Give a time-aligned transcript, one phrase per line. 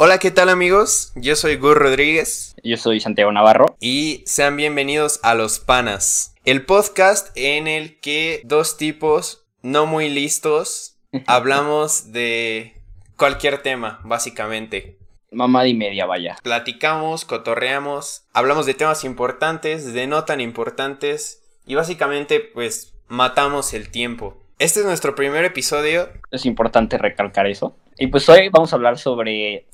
[0.00, 1.10] Hola, ¿qué tal amigos?
[1.16, 2.54] Yo soy Gur Rodríguez.
[2.62, 3.74] Yo soy Santiago Navarro.
[3.80, 10.08] Y sean bienvenidos a Los Panas, el podcast en el que dos tipos no muy
[10.08, 12.74] listos hablamos de
[13.16, 15.00] cualquier tema, básicamente.
[15.32, 16.36] Mamá y media, vaya.
[16.44, 23.90] Platicamos, cotorreamos, hablamos de temas importantes, de no tan importantes y básicamente pues matamos el
[23.90, 24.44] tiempo.
[24.60, 26.08] Este es nuestro primer episodio.
[26.30, 27.76] Es importante recalcar eso.
[27.98, 29.66] Y pues hoy vamos a hablar sobre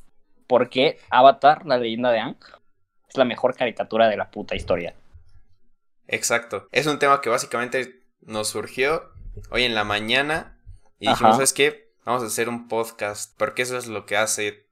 [0.46, 2.36] por qué Avatar, la leyenda de Aang,
[3.08, 4.94] es la mejor caricatura de la puta historia.
[6.06, 6.68] Exacto.
[6.72, 9.10] Es un tema que básicamente nos surgió
[9.50, 10.58] hoy en la mañana
[10.98, 11.92] y dijimos, ¿sabes qué?
[12.04, 14.66] Vamos a hacer un podcast, porque eso es lo que hace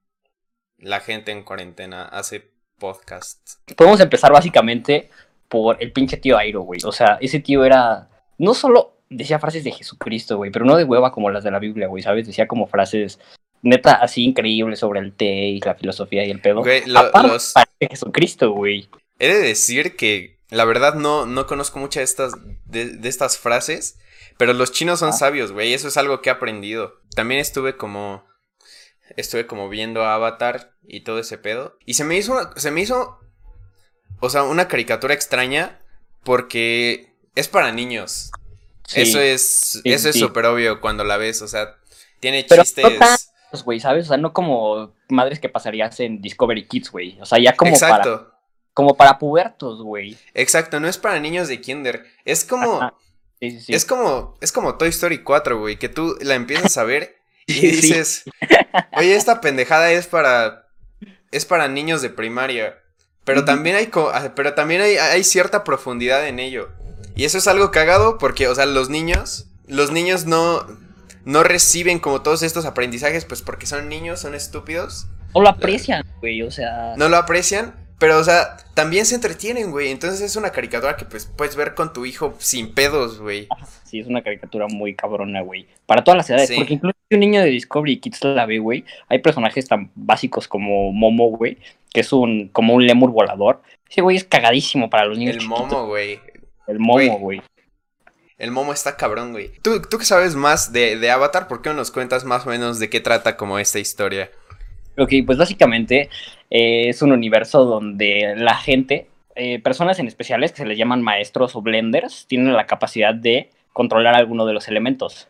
[0.78, 3.60] la gente en cuarentena, hace podcast.
[3.76, 5.10] Podemos empezar básicamente
[5.48, 6.80] por el pinche tío Airo, güey.
[6.84, 8.08] O sea, ese tío era,
[8.38, 11.58] no solo decía frases de Jesucristo, güey, pero no de hueva como las de la
[11.58, 12.26] Biblia, güey, ¿sabes?
[12.26, 13.20] Decía como frases
[13.62, 16.60] neta así increíbles sobre el té y la filosofía y el pedo.
[16.60, 17.54] Güey, lo, los...
[17.80, 18.88] Jesucristo, güey.
[19.18, 22.32] He de decir que la verdad no, no conozco muchas de estas,
[22.66, 23.98] de, estas frases,
[24.36, 25.12] pero los chinos son ah.
[25.12, 27.00] sabios, güey, eso es algo que he aprendido.
[27.14, 28.26] También estuve como,
[29.16, 33.18] estuve como viendo Avatar y todo ese pedo, y se me hizo, se me hizo,
[34.20, 35.80] o sea, una caricatura extraña
[36.22, 38.30] porque es para niños.
[38.94, 41.76] eso es, eso es súper obvio cuando la ves, o sea,
[42.20, 43.31] tiene chistes
[43.64, 44.06] güey, ¿sabes?
[44.06, 47.18] O sea, no como madres que pasarías en Discovery Kids, güey.
[47.20, 48.28] O sea, ya como para.
[48.74, 50.16] Como para pubertos, güey.
[50.32, 52.06] Exacto, no es para niños de kinder.
[52.24, 52.80] Es como.
[53.38, 53.74] Sí, sí, sí.
[53.74, 54.34] Es como.
[54.40, 55.78] Es como Toy Story 4, güey.
[55.78, 58.24] Que tú la empiezas a ver y dices.
[58.96, 60.68] Oye, esta pendejada es para.
[61.30, 62.78] Es para niños de primaria.
[63.24, 63.90] Pero también hay.
[63.94, 66.70] Ah, pero también hay, hay cierta profundidad en ello.
[67.14, 69.48] Y eso es algo cagado porque, o sea, los niños.
[69.68, 70.66] Los niños no
[71.24, 75.08] no reciben como todos estos aprendizajes, pues porque son niños, son estúpidos.
[75.32, 76.94] O lo aprecian, güey, o sea.
[76.96, 79.90] No lo aprecian, pero, o sea, también se entretienen, güey.
[79.90, 83.46] Entonces es una caricatura que pues puedes ver con tu hijo sin pedos, güey.
[83.84, 85.66] Sí, es una caricatura muy cabrona, güey.
[85.86, 89.20] Para todas las edades, porque incluso un niño de Discovery Kids la ve, güey, hay
[89.20, 91.58] personajes tan básicos como Momo, güey,
[91.92, 93.62] que es un como un lemur volador.
[93.88, 95.36] Ese güey es cagadísimo para los niños.
[95.36, 96.18] El Momo, güey.
[96.66, 97.40] El Momo, güey.
[98.42, 99.52] El momo está cabrón, güey.
[99.62, 102.80] ¿Tú, tú que sabes más de, Avatar, ¿por qué no nos cuentas más o menos
[102.80, 104.32] de qué trata como esta historia?
[104.98, 106.10] Ok, pues básicamente
[106.50, 111.02] eh, es un universo donde la gente, eh, personas en especiales que se les llaman
[111.02, 115.28] maestros o blenders, tienen la capacidad de controlar alguno de los elementos.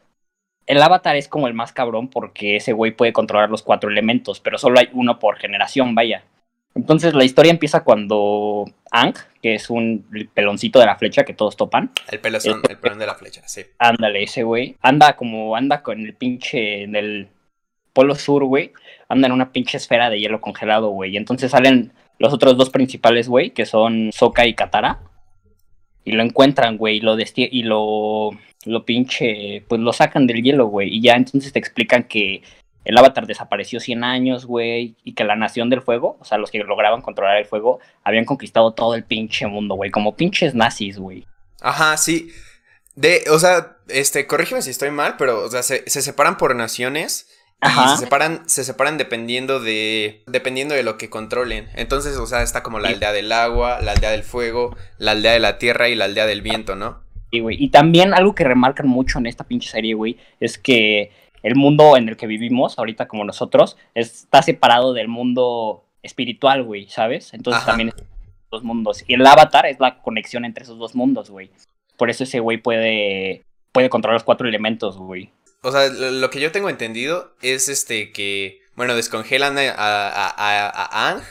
[0.66, 4.40] El avatar es como el más cabrón porque ese güey puede controlar los cuatro elementos,
[4.40, 6.24] pero solo hay uno por generación, vaya.
[6.74, 11.56] Entonces la historia empieza cuando Ang, que es un peloncito de la flecha que todos
[11.56, 11.92] topan.
[12.10, 13.62] El pelón, el pelón de la flecha, sí.
[13.78, 14.76] Ándale, ese güey.
[14.80, 17.28] Anda como, anda con el pinche en el
[17.92, 18.72] polo sur, güey.
[19.08, 21.12] Anda en una pinche esfera de hielo congelado, güey.
[21.12, 25.00] Y entonces salen los otros dos principales, güey, que son Soka y Katara.
[26.04, 28.30] Y lo encuentran, güey, y lo, y lo,
[28.64, 30.88] lo pinche, pues lo sacan del hielo, güey.
[30.96, 32.42] Y ya entonces te explican que
[32.84, 36.50] el Avatar desapareció 100 años, güey, y que la Nación del Fuego, o sea, los
[36.50, 40.98] que lograban controlar el fuego, habían conquistado todo el pinche mundo, güey, como pinches nazis,
[40.98, 41.26] güey.
[41.60, 42.30] Ajá, sí.
[42.94, 47.28] De, o sea, este, corrígeme si estoy mal, pero, o sea, se, separan por naciones.
[47.64, 50.24] Y se separan, se separan dependiendo de.
[50.26, 51.68] Dependiendo de lo que controlen.
[51.74, 55.30] Entonces, o sea, está como la aldea del agua, la aldea del fuego, la aldea
[55.30, 57.04] de la tierra y la aldea del viento, ¿no?
[57.30, 57.56] Sí, güey.
[57.62, 61.96] Y también algo que remarcan mucho en esta pinche serie, güey, es que el mundo
[61.96, 67.34] en el que vivimos ahorita como nosotros está separado del mundo espiritual, güey, ¿sabes?
[67.34, 67.94] Entonces también es
[68.50, 69.04] dos mundos.
[69.06, 71.50] Y el avatar es la conexión entre esos dos mundos, güey.
[71.96, 75.30] Por eso ese güey puede, puede controlar los cuatro elementos, güey.
[75.62, 81.22] O sea, lo que yo tengo entendido es este que, bueno, descongelan a, a, Ang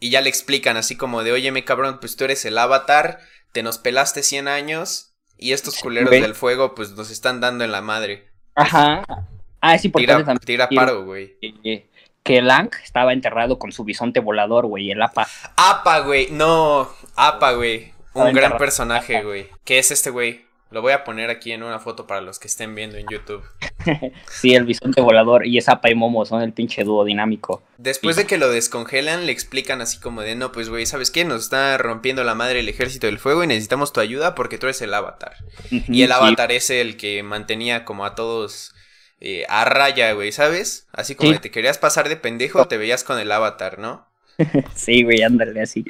[0.00, 3.20] y ya le explican así como de, oye, me cabrón, pues tú eres el avatar,
[3.52, 7.72] te nos pelaste 100 años y estos culeros del fuego pues nos están dando en
[7.72, 8.33] la madre.
[8.54, 9.04] Ajá.
[9.60, 10.38] Ah, es importante también.
[10.44, 11.36] Tira paro, güey.
[12.22, 15.26] Que, Lang estaba enterrado con su bisonte volador, güey, el APA.
[15.56, 16.28] APA, güey.
[16.30, 17.92] No, APA, güey.
[18.14, 19.48] Un gran personaje, güey.
[19.64, 20.44] ¿Qué es este güey?
[20.74, 23.44] Lo voy a poner aquí en una foto para los que estén viendo en YouTube.
[24.28, 27.62] sí, el bisonte volador y es Apa y Momo son el pinche dúo dinámico.
[27.78, 31.24] Después de que lo descongelan, le explican así como de, no, pues güey, ¿sabes qué?
[31.24, 34.66] Nos está rompiendo la madre el ejército del fuego y necesitamos tu ayuda porque tú
[34.66, 35.36] eres el avatar.
[35.70, 38.74] y el avatar es el que mantenía como a todos
[39.20, 40.88] eh, a raya, güey, ¿sabes?
[40.90, 44.08] Así como te querías pasar de pendejo, te veías con el avatar, ¿no?
[44.74, 45.84] sí, güey, ándale así.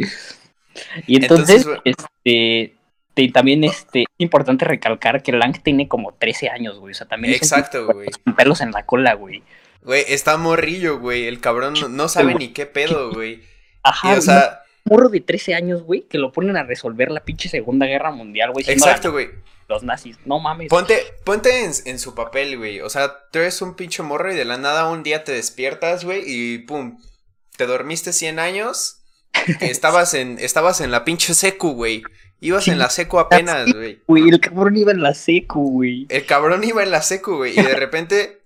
[1.06, 2.74] Y entonces este
[3.16, 6.92] y también este, es importante recalcar que Lang tiene como 13 años, güey.
[6.92, 8.08] O sea, también Exacto, güey.
[8.24, 9.42] Con pelos en la cola, güey.
[9.82, 11.26] Güey, está morrillo, güey.
[11.26, 13.42] El cabrón no, sabe ni qué pedo, güey.
[13.82, 14.62] Ajá, o sea.
[14.84, 18.10] Un morro de 13 años, güey, que lo ponen a resolver la pinche Segunda Guerra
[18.10, 18.64] Mundial, güey.
[18.68, 19.30] Exacto, güey.
[19.68, 20.68] Los nazis, no mames.
[20.68, 22.80] Ponte, ponte en, su papel, güey.
[22.80, 26.04] O sea, tú eres un pinche morro y de la nada un día te despiertas,
[26.04, 26.98] güey, y pum.
[27.56, 29.00] Te dormiste 100 años.
[29.60, 32.02] estabas en, estabas en la pinche secu, güey.
[32.44, 34.00] Ibas en la secu apenas, güey.
[34.06, 36.06] Güey, el cabrón iba en la secu, güey.
[36.08, 37.58] El cabrón iba en la secu, güey.
[37.58, 38.44] Y de repente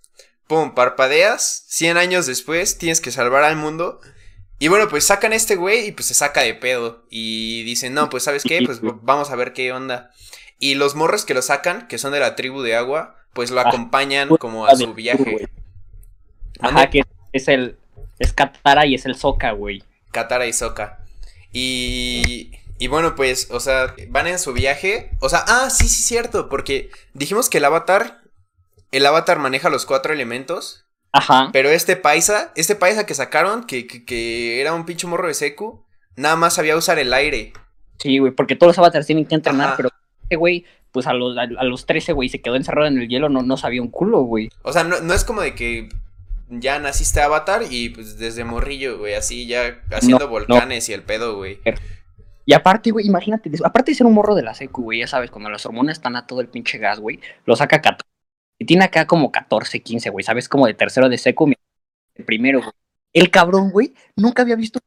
[0.49, 4.01] pum, parpadeas, 100 años después tienes que salvar al mundo.
[4.59, 7.05] Y bueno, pues sacan a este güey y pues se saca de pedo.
[7.11, 10.11] Y dicen, no, pues sabes qué, pues vamos a ver qué onda.
[10.59, 13.61] Y los morros que lo sacan, que son de la tribu de agua, pues lo
[13.61, 15.49] ah, acompañan como a su viaje.
[16.61, 17.77] Ajá, que es el,
[18.19, 19.85] es Katara y es el Soka, güey.
[20.11, 21.05] Katara y Soka.
[21.53, 25.11] Y, y bueno, pues, o sea, van en su viaje.
[25.21, 28.23] O sea, ah, sí, sí, cierto, porque dijimos que el avatar
[28.93, 30.87] el avatar maneja los cuatro elementos.
[31.13, 31.51] Ajá.
[31.53, 35.85] Pero este paisa, este paisa que sacaron, que, que, era un pinche morro de secu,
[36.17, 37.53] nada más sabía usar el aire.
[37.99, 39.91] Sí, güey, porque todos los avatars tienen que entrenar, pero
[40.23, 43.29] este güey, pues a los, a, los 13, güey, se quedó encerrado en el hielo,
[43.29, 44.51] no, no sabía un culo, güey.
[44.63, 45.89] O sea, no, es como de que
[46.51, 51.37] ya naciste avatar y pues desde morrillo, güey, así ya haciendo volcanes y el pedo,
[51.37, 51.61] güey.
[52.49, 55.31] Y aparte, güey, imagínate, aparte de ser un morro de la secu, güey, ya sabes,
[55.31, 58.09] cuando las hormonas están a todo el pinche gas, güey, lo saca 14
[58.59, 60.49] y tiene acá como 14, 15, güey, ¿sabes?
[60.49, 61.47] Como de tercero de seco,
[62.15, 62.73] el primero, güey.
[63.13, 64.81] El cabrón, güey, nunca había visto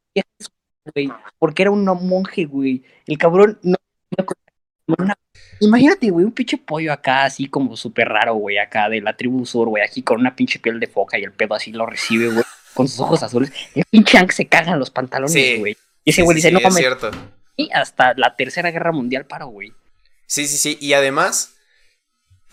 [0.96, 2.82] güey, porque era un monje, güey.
[3.06, 3.76] El cabrón no...
[5.60, 9.46] Imagínate, güey, un pinche pollo acá, así como súper raro, güey, acá de la tribu
[9.46, 12.30] sur, güey, aquí con una pinche piel de foca y el pedo así lo recibe,
[12.30, 12.44] güey,
[12.74, 13.54] con sus ojos azules.
[13.76, 15.78] El pinche Hank se caga en los pantalones, güey.
[16.04, 16.84] y ese güey dice, no mames.
[17.56, 19.74] Y hasta la tercera guerra mundial paro, güey.
[20.28, 20.78] Sí, sí, sí.
[20.80, 21.58] Y además,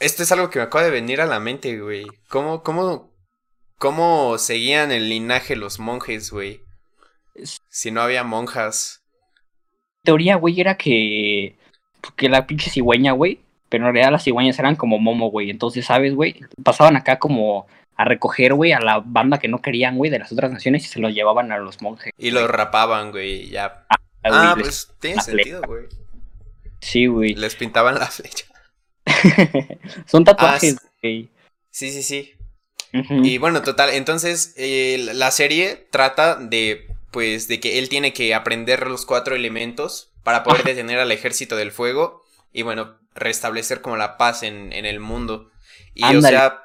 [0.01, 2.07] esto es algo que me acaba de venir a la mente, güey.
[2.29, 3.11] ¿Cómo, cómo,
[3.79, 6.61] cómo seguían el linaje los monjes, güey?
[7.69, 9.03] Si no había monjas.
[10.03, 11.57] Teoría, güey, era que.
[12.17, 13.41] Que la pinche cigüeña, güey.
[13.69, 15.51] Pero en realidad las cigüeñas eran como momo, güey.
[15.51, 16.41] Entonces, ¿sabes, güey?
[16.63, 17.67] Pasaban acá como
[17.97, 20.89] a recoger, güey, a la banda que no querían, güey, de las otras naciones y
[20.89, 22.13] se los llevaban a los monjes.
[22.17, 23.85] Y los rapaban, güey, ya.
[23.91, 23.97] Ah,
[24.31, 25.87] ah pues tiene sentido, güey.
[26.81, 27.35] Sí, güey.
[27.35, 28.47] Les pintaban la flecha.
[30.07, 31.31] Son tatuajes, ah, Sí,
[31.71, 32.35] sí, sí.
[32.93, 38.35] Y bueno, total, entonces eh, la serie trata de, pues, de que él tiene que
[38.35, 42.23] aprender los cuatro elementos para poder detener al ejército del fuego
[42.53, 45.51] y, bueno, restablecer como la paz en, el mundo.
[45.95, 46.63] Y, o sea,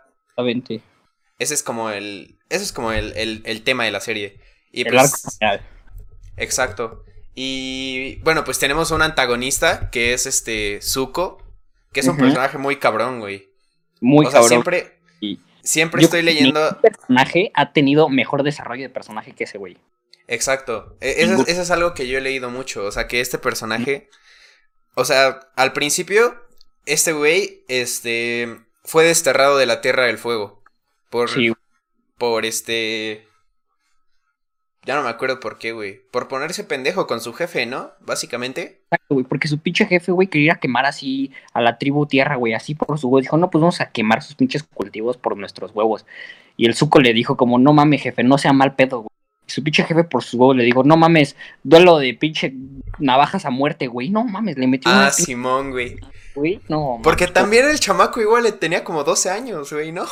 [1.39, 4.39] ese es como el, ese es como el, tema de la serie.
[4.71, 5.39] Y pues,
[6.38, 7.04] Exacto.
[7.35, 11.41] Y bueno, pues tenemos un antagonista que es este Zuko,
[11.91, 13.50] que es un personaje muy cabrón, güey.
[14.01, 14.50] Muy cabrón.
[14.50, 15.00] siempre,
[15.63, 16.80] siempre estoy leyendo.
[16.81, 19.77] Personaje ha tenido mejor desarrollo de personaje que ese güey.
[20.27, 20.95] Exacto.
[21.01, 22.85] E, eso, es algo que yo he leído mucho.
[22.85, 24.09] O sea, que este personaje.
[24.95, 26.36] O sea, al principio,
[26.86, 28.59] este güey, este.
[28.83, 30.62] Fue desterrado de la Tierra del Fuego.
[31.09, 31.29] Por.
[32.18, 33.27] Por este.
[34.85, 36.01] Ya no me acuerdo por qué, güey.
[36.12, 37.91] Por ponerse pendejo con su jefe, ¿no?
[38.01, 38.81] Básicamente.
[38.83, 39.25] Exacto, güey.
[39.25, 42.53] Porque su pinche jefe, güey, quería quemar así a la tribu tierra, güey.
[42.53, 43.21] Así por su huevo.
[43.21, 46.06] Dijo, no, pues vamos a quemar sus pinches cultivos por nuestros huevos.
[46.57, 49.09] Y el suco le dijo como, no mames, jefe, no sea mal pedo, güey.
[49.47, 52.53] Y su pinche jefe por su huevo le dijo, no mames, duelo de pinche
[53.00, 54.10] navajas a muerte, güey.
[54.10, 55.98] No mames, le metió Ah, Simón, güey.
[56.36, 57.00] Güey, no.
[57.03, 60.05] Porque también el chamaco igual le tenía como 12 años, güey, ¿no?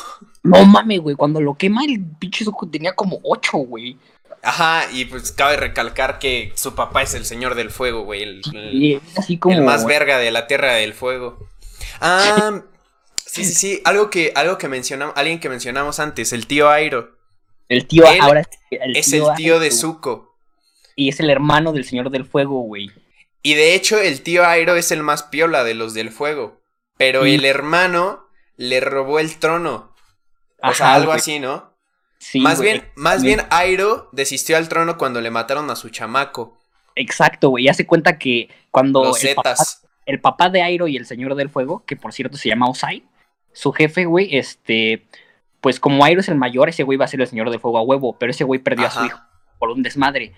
[0.44, 1.16] No mames, güey.
[1.16, 3.96] Cuando lo quema el pinche suco tenía como 8, güey.
[4.42, 8.22] Ajá, y pues cabe recalcar que su papá es el señor del fuego, güey.
[8.22, 9.54] El, así como...
[9.54, 11.38] el más verga de la tierra del fuego.
[12.00, 12.60] Ah,
[13.16, 13.82] sí, sí, sí.
[13.84, 17.16] Algo que, algo que mencionamos, alguien que mencionamos antes, el tío Airo.
[17.68, 20.36] El tío ahora es el tío de Zuko.
[20.96, 22.90] Y es el hermano del señor del fuego, güey.
[23.42, 26.60] Y de hecho, el tío Airo es el más piola de los del fuego.
[26.98, 29.94] Pero el hermano le robó el trono.
[30.62, 31.71] O sea, algo así, ¿no?
[32.40, 36.58] Más bien, más bien Airo desistió al trono cuando le mataron a su chamaco.
[36.94, 37.64] Exacto, güey.
[37.64, 39.12] Ya se cuenta que cuando
[40.04, 43.04] el papá, de Airo y el Señor del Fuego, que por cierto se llama Osai,
[43.52, 45.06] su jefe, güey, este,
[45.60, 47.78] pues como Airo es el mayor, ese güey va a ser el Señor del Fuego
[47.78, 49.20] a huevo, pero ese güey perdió a su hijo
[49.58, 50.32] por un desmadre.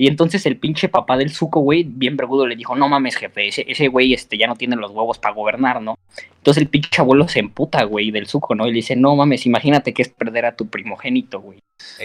[0.00, 3.48] Y entonces el pinche papá del suco, güey, bien vergudo, le dijo, no mames, jefe,
[3.48, 5.98] ese, güey este, ya no tiene los huevos para gobernar, ¿no?
[6.36, 8.68] Entonces el pinche abuelo se emputa, güey, del suco, ¿no?
[8.68, 11.58] Y le dice, no mames, imagínate que es perder a tu primogénito, güey.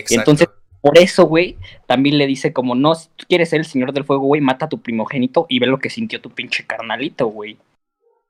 [0.10, 0.50] Y entonces,
[0.82, 4.06] por eso, güey, también le dice como, no, si tú quieres ser el señor del
[4.06, 7.58] fuego, güey, mata a tu primogénito y ve lo que sintió tu pinche carnalito, güey.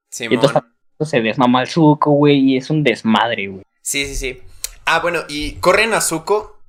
[0.10, 0.62] Sí, y entonces
[1.00, 3.63] se desmama el suco, güey, y es un desmadre, güey.
[3.82, 4.41] Sí, sí, sí.
[4.84, 6.60] Ah, bueno, y corren a Zuko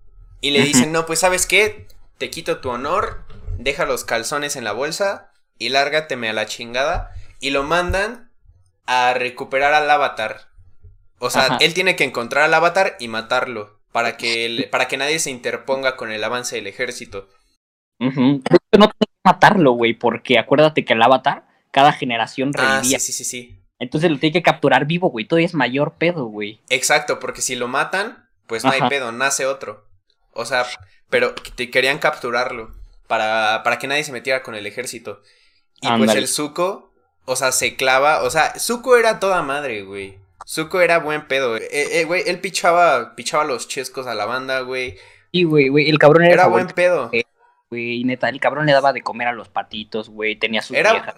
[0.40, 3.24] y le dicen, no, pues sabes qué, te quito tu honor,
[3.58, 7.10] deja los calzones en la bolsa y lárgateme a la chingada.
[7.40, 8.30] Y lo mandan
[8.86, 10.48] a recuperar al avatar.
[11.18, 15.18] O sea, él tiene que encontrar al avatar y matarlo para que, para que nadie
[15.18, 17.28] se interponga con el avance del ejército.
[17.98, 22.98] No tiene que matarlo, güey, porque acuérdate que el avatar, cada generación ah, revivía.
[22.98, 25.26] sí, sí, sí, Entonces lo tiene que capturar vivo, güey.
[25.26, 26.60] Todavía es mayor pedo, güey.
[26.68, 29.86] Exacto, porque si lo matan, pues no hay pedo, nace otro.
[30.34, 30.66] O sea,
[31.10, 32.72] pero te querían capturarlo
[33.06, 35.22] para, para que nadie se metiera con el ejército.
[35.80, 36.92] Y pues el Zuko,
[37.24, 38.22] o sea, se clava.
[38.22, 40.18] O sea, Zuko era toda madre, güey.
[40.46, 41.56] Zuko era buen pedo.
[41.56, 44.96] Eh, eh, güey, él pichaba, pichaba los chescos a la banda, güey.
[45.32, 47.10] Sí, güey, güey, el cabrón era, era buen pedo.
[47.70, 51.16] Güey, neta, el cabrón le daba de comer a los patitos, güey, tenía su era,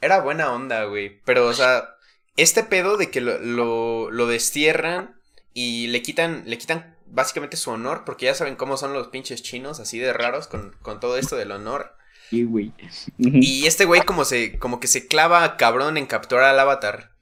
[0.00, 1.96] Era buena onda, güey, pero, o sea,
[2.36, 5.16] este pedo de que lo, lo, lo destierran
[5.52, 9.42] y le quitan, le quitan básicamente su honor, porque ya saben cómo son los pinches
[9.42, 11.96] chinos, así de raros con, con todo esto del honor.
[12.30, 12.72] Sí, güey.
[13.18, 17.12] Y este güey como se, como que se clava cabrón en capturar al avatar.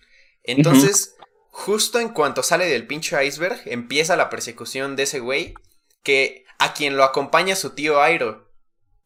[0.42, 1.16] Entonces,
[1.50, 5.54] justo en cuanto sale del pinche iceberg, empieza la persecución de ese güey,
[6.02, 8.50] que a quien lo acompaña su tío Airo.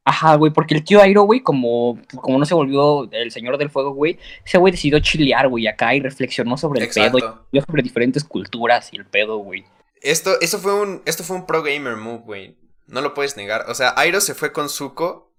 [0.05, 3.69] Ajá, güey, porque el tío Airo, güey, como, como no se volvió el señor del
[3.69, 7.83] fuego, güey, ese güey decidió chilear, güey, acá y reflexionó sobre el pedo, y sobre
[7.83, 9.65] diferentes culturas y el pedo, güey.
[10.03, 12.59] Esto, fue un, esto fue un pro gamer move, güey.
[12.87, 13.67] No lo puedes negar.
[13.69, 15.33] O sea, Airo se fue con Zuko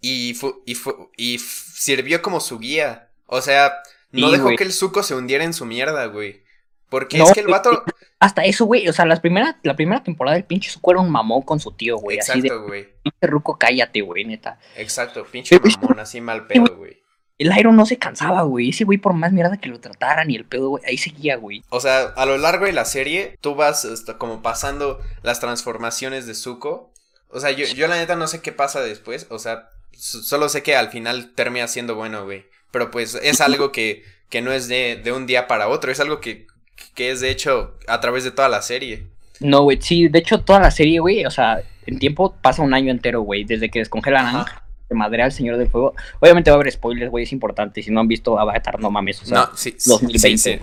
[0.00, 0.36] y,
[0.66, 0.76] y,
[1.16, 3.10] y sirvió como su guía.
[3.26, 6.42] O sea, no dejó que el Zuko se hundiera en su mierda, güey.
[6.88, 7.84] Porque es que el vato.
[8.18, 8.88] Hasta eso, güey.
[8.88, 11.72] O sea, las primera, la primera temporada del pinche Zuko era un mamón con su
[11.72, 12.16] tío, güey.
[12.16, 12.88] Exacto, güey.
[13.02, 14.58] Pinche ruco, cállate, güey, neta.
[14.76, 16.99] Exacto, pinche mamón, así mal pedo, güey.
[17.40, 18.68] El Iron no se cansaba, güey.
[18.68, 21.64] Ese güey, por más mierda que lo trataran y el pedo, güey, ahí seguía, güey.
[21.70, 26.26] O sea, a lo largo de la serie, tú vas este, como pasando las transformaciones
[26.26, 26.92] de Zuko.
[27.28, 29.26] O sea, yo, yo la neta no sé qué pasa después.
[29.30, 32.44] O sea, solo sé que al final termina siendo bueno, güey.
[32.70, 35.90] Pero pues es algo que, que no es de, de un día para otro.
[35.90, 36.46] Es algo que
[36.94, 39.06] que es de hecho a través de toda la serie.
[39.40, 42.74] No, güey, sí, de hecho toda la serie, güey, o sea, en tiempo pasa un
[42.74, 44.44] año entero, güey, desde que descongelan
[44.90, 45.94] de madre al Señor del Fuego.
[46.18, 47.82] Obviamente va a haber spoilers, güey, es importante.
[47.82, 50.60] Si no han visto Avatar, no mames, o sea, no, sí, 2020.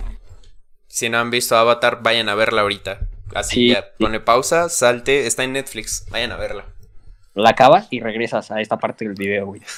[0.86, 3.00] Si no han visto Avatar, vayan a verla ahorita.
[3.34, 6.66] Así ya, pone pausa, salte, está en Netflix, vayan a verla.
[7.34, 9.62] La acabas y regresas a esta parte del video, güey.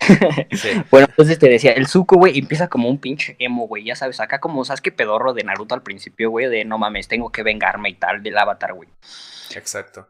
[0.90, 4.20] bueno, entonces te decía, el Zuko, güey, empieza como un pinche emo, güey, ya sabes,
[4.20, 6.46] acá como, ¿sabes qué pedorro de Naruto al principio, güey?
[6.46, 8.88] De no mames, tengo que vengarme y tal, del avatar, güey.
[9.54, 10.06] Exacto.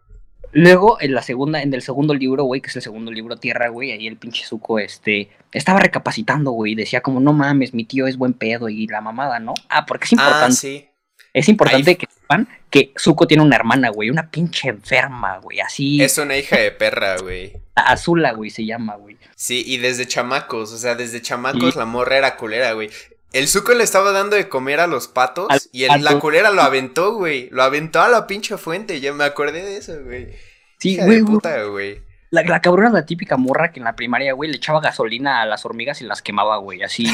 [0.53, 3.69] Luego, en la segunda, en el segundo libro, güey, que es el segundo libro Tierra,
[3.69, 8.07] güey, ahí el pinche Zuko, este, estaba recapacitando, güey, decía como, no mames, mi tío
[8.07, 9.55] es buen pedo y la mamada, ¿no?
[9.69, 10.47] Ah, porque es ah, importante.
[10.47, 10.89] Ah, sí.
[11.35, 16.03] Es importante que sepan que Zuko tiene una hermana, güey, una pinche enferma, güey, así.
[16.03, 17.53] Es una hija de perra, güey.
[17.75, 19.17] Azula, güey, se llama, güey.
[19.37, 22.91] Sí, y desde chamacos, o sea, desde chamacos la morra era culera, güey.
[23.33, 26.63] El Zuko le estaba dando de comer a los patos y el, la culera lo
[26.63, 27.49] aventó, güey.
[27.51, 30.35] Lo aventó a la pinche fuente, ya me acordé de eso, güey.
[30.79, 31.23] Sí, güey.
[31.23, 32.03] puta, güey.
[32.31, 35.43] La, la cabrona es la típica morra que en la primaria, güey, le echaba gasolina
[35.43, 37.07] a las hormigas y las quemaba, güey, así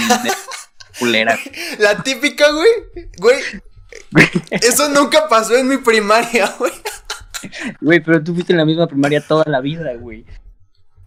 [0.98, 1.38] culera.
[1.78, 3.08] La típica, güey.
[3.18, 3.40] Güey,
[4.50, 6.72] eso nunca pasó en mi primaria, güey.
[7.80, 10.24] Güey, pero tú fuiste en la misma primaria toda la vida, güey.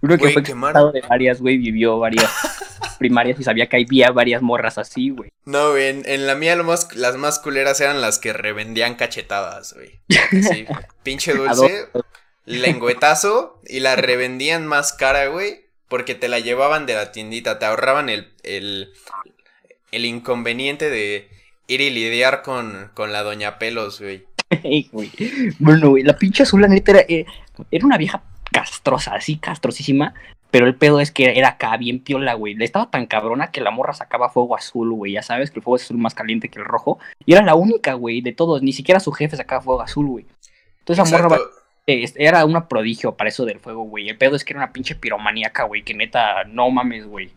[0.02, 2.30] Uno que fue expulsado de varias, güey, vivió varias
[3.00, 5.32] primarias y sabía que había varias morras así, güey.
[5.46, 10.00] No, güey, en, la mía las más culeras eran las que revendían cachetadas, güey.
[10.10, 10.66] Sí,
[11.04, 11.88] pinche dulce,
[12.46, 17.66] lengüetazo y la revendían más cara, güey, porque te la llevaban de la tiendita, te
[17.66, 18.92] ahorraban el, el,
[19.92, 21.30] el inconveniente de
[21.68, 24.26] ir y lidiar con, con la doña Pelos, güey.
[25.60, 27.26] bueno, güey, la pinche azul, la neta, era, eh,
[27.72, 28.24] era una vieja
[28.58, 30.14] castrosa, así castrosísima.
[30.50, 32.56] Pero el pedo es que era acá bien piola, güey.
[32.56, 35.12] Le estaba tan cabrona que la morra sacaba fuego azul, güey.
[35.12, 37.00] Ya sabes que el fuego es azul más caliente que el rojo.
[37.26, 38.62] Y era la única, güey, de todos.
[38.62, 40.26] Ni siquiera su jefe sacaba fuego azul, güey.
[40.80, 41.38] Entonces la morra
[41.86, 44.10] era una prodigio para eso del fuego, güey.
[44.10, 45.84] El pedo es que era una pinche piromaníaca, güey.
[45.84, 47.30] Que neta, no mames, güey.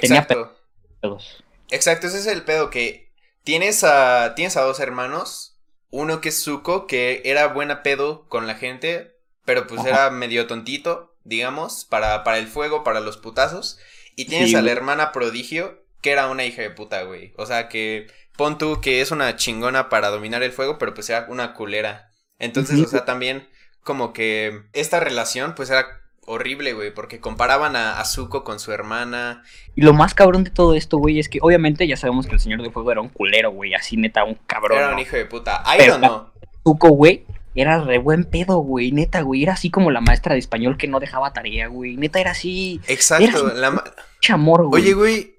[0.00, 1.44] tenía pedos.
[1.70, 3.10] Exacto, ese es el pedo que
[3.44, 5.56] tienes a, tienes a dos hermanos.
[5.90, 9.17] Uno que es Zuko, que era buena pedo con la gente,
[9.48, 13.78] pero pues era medio tontito, digamos, para, para el fuego, para los putazos.
[14.14, 17.32] Y tienes a la hermana prodigio, que era una hija de puta, güey.
[17.38, 21.08] O sea, que pon tú que es una chingona para dominar el fuego, pero pues
[21.08, 22.10] era una culera.
[22.38, 23.48] Entonces, o sea, también
[23.82, 25.86] como que esta relación pues era
[26.26, 29.44] horrible, güey, porque comparaban a Zuko con su hermana.
[29.74, 32.40] Y lo más cabrón de todo esto, güey, es que obviamente ya sabemos que el
[32.40, 34.76] Señor del Fuego era un culero, güey, así neta, un cabrón.
[34.76, 35.64] Era un hijo de puta.
[35.82, 36.34] Iron no.
[36.64, 37.24] Zuko, güey,
[37.54, 40.88] era re buen pedo, güey, neta, güey, era así como la maestra de español que
[40.88, 42.80] no dejaba tarea, güey, neta, era así.
[42.86, 43.84] Exacto, la
[44.28, 44.82] amor, güey.
[44.82, 45.36] Oye, güey,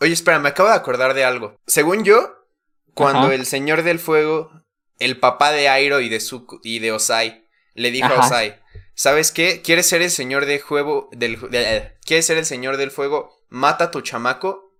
[0.00, 1.56] oye, espera, me acabo de acordar de algo.
[1.66, 2.46] Según yo,
[2.94, 4.50] cuando el Señor del Fuego,
[4.98, 8.60] el papá de Airo y de, Zuko, y de Osai, le dijo a Osai,
[8.94, 9.62] ¿sabes qué?
[9.62, 11.38] ¿Quieres ser el Señor del Fuego, del,
[12.04, 13.30] ¿quieres ser el Señor del Fuego?
[13.48, 14.76] Mata a tu chamaco.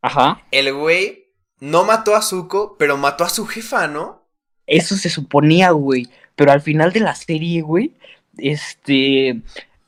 [0.00, 0.42] Ajá.
[0.50, 4.21] El güey no mató a Zuko, pero mató a su jefa, ¿no?
[4.66, 6.08] Eso se suponía, güey.
[6.36, 7.92] Pero al final de la serie, güey,
[8.38, 9.40] este.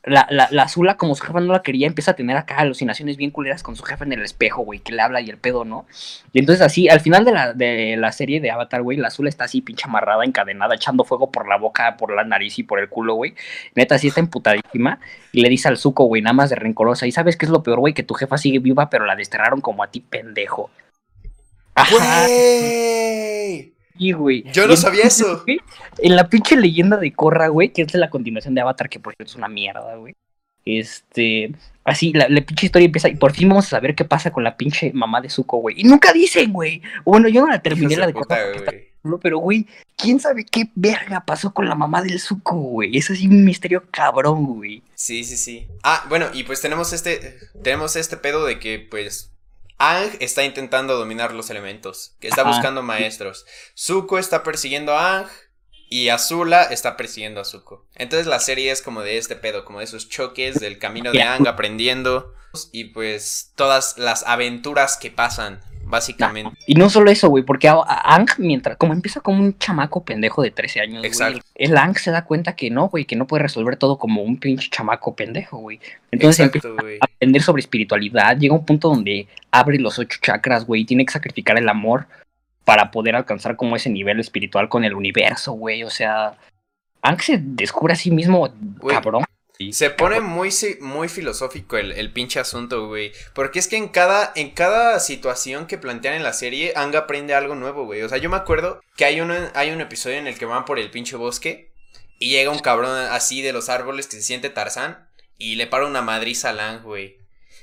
[0.06, 3.16] La, la, la Azula, como su jefa no la quería, empieza a tener acá alucinaciones
[3.16, 5.64] bien culeras con su jefa en el espejo, güey, que le habla y el pedo,
[5.64, 5.86] ¿no?
[6.34, 9.30] Y entonces así, al final de la, de la serie de Avatar, güey, la Azula
[9.30, 12.80] está así pinche amarrada, encadenada, echando fuego por la boca, por la nariz y por
[12.80, 13.34] el culo, güey.
[13.74, 15.00] Neta, así está emputadísima.
[15.32, 17.06] Y le dice al Zuko, güey, nada más de rencorosa.
[17.06, 19.62] Y sabes qué es lo peor, güey, que tu jefa sigue viva, pero la desterraron
[19.62, 20.70] como a ti, pendejo.
[21.74, 22.26] Ajá.
[23.98, 24.44] Güey.
[24.52, 25.44] Yo no sabía eso.
[25.46, 29.00] en la pinche leyenda de Korra, güey, que es de la continuación de Avatar, que
[29.00, 30.14] por cierto es una mierda, güey.
[30.64, 34.44] Este, así, la, pinche historia empieza y por fin vamos a saber qué pasa con
[34.44, 35.80] la pinche mamá de Zuko, güey.
[35.80, 36.82] Y nunca dicen, güey.
[37.04, 38.38] Bueno, yo no la terminé la de Korra.
[39.20, 42.96] Pero, güey, ¿quién sabe qué verga pasó con la mamá del Zuko, güey?
[42.96, 44.82] Es así un misterio cabrón, güey.
[44.94, 45.68] Sí, sí, sí.
[45.82, 49.33] Ah, bueno, y pues tenemos este, tenemos este pedo de que, pues,
[49.78, 53.44] Ang está intentando dominar los elementos, que está buscando maestros.
[53.76, 55.28] Zuko está persiguiendo a Ang
[55.90, 57.86] y Azula está persiguiendo a Zuko.
[57.94, 61.22] Entonces la serie es como de este pedo, como de esos choques del camino de
[61.22, 62.34] Ang aprendiendo
[62.72, 66.58] y pues todas las aventuras que pasan básicamente.
[66.66, 70.50] Y no solo eso, güey, porque Ang, mientras, como empieza como un chamaco pendejo de
[70.50, 71.40] 13 años, Exacto.
[71.54, 74.38] el Ang se da cuenta que no, güey, que no puede resolver todo como un
[74.38, 75.80] pinche chamaco pendejo, güey.
[76.10, 80.82] Entonces empieza a aprender sobre espiritualidad, llega un punto donde abre los ocho chakras, güey,
[80.82, 82.06] y tiene que sacrificar el amor
[82.64, 86.36] para poder alcanzar como ese nivel espiritual con el universo, güey, o sea...
[87.02, 88.48] Ang se descubre a sí mismo,
[88.88, 89.24] cabrón
[89.70, 93.12] se pone muy, muy filosófico el, pinche asunto, güey.
[93.34, 97.34] Porque es que en cada, en cada situación que plantean en la serie, Anga aprende
[97.34, 98.02] algo nuevo, güey.
[98.02, 100.64] O sea, yo me acuerdo que hay, uno, hay un episodio en el que van
[100.64, 101.72] por el pinche bosque
[102.18, 105.86] y llega un cabrón así de los árboles que se siente Tarzán y le para
[105.86, 107.18] una madriza a Lang, güey.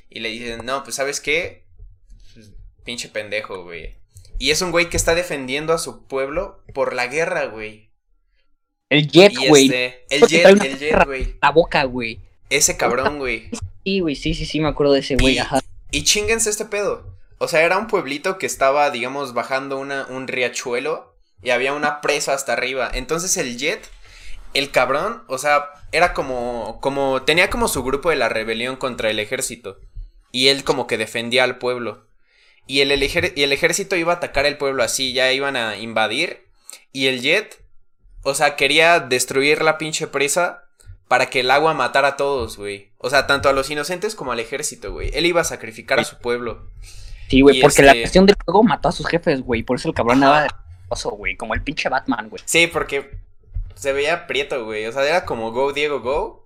[0.10, 1.66] Y le dicen, no, pues ¿sabes qué?
[2.34, 2.52] Pues,
[2.86, 3.98] pinche pendejo, güey.
[4.40, 7.91] Y es un güey que está defendiendo a su pueblo por la guerra, güey.
[8.92, 9.68] El Jet, güey.
[9.68, 11.36] Este, el Jet, el Jet, güey.
[11.42, 12.20] La boca, güey.
[12.50, 13.50] Ese cabrón, güey.
[13.86, 15.62] Sí, güey, sí, sí, sí, me acuerdo de ese güey, ajá.
[15.92, 17.06] Y chinguense este pedo.
[17.38, 22.02] O sea, era un pueblito que estaba, digamos, bajando una, un riachuelo y había una
[22.02, 22.92] presa hasta arriba.
[22.94, 23.90] Entonces el Jet,
[24.54, 29.10] el cabrón, o sea, era como, como, tenía como su grupo de la rebelión contra
[29.10, 29.80] el ejército.
[30.34, 32.04] Y él como que defendía al pueblo.
[32.68, 36.46] Y el, y el ejército iba a atacar el pueblo así, ya iban a invadir.
[36.92, 37.61] Y el Jet
[38.24, 40.66] o sea, quería destruir la pinche presa
[41.08, 42.92] para que el agua matara a todos, güey.
[42.98, 45.12] O sea, tanto a los inocentes como al ejército, güey.
[45.14, 46.68] Él iba a sacrificar a su pueblo.
[47.28, 49.64] Sí, güey, porque la cuestión este del fuego mató a sus jefes, güey.
[49.64, 50.50] Por eso el cabrón andaba de
[51.18, 51.36] güey.
[51.36, 52.42] Como el pinche Batman, güey.
[52.46, 53.12] Sí, porque
[53.76, 54.86] se veía prieto, güey.
[54.86, 56.16] O sea, era como Go Diego Go.
[56.16, 56.46] O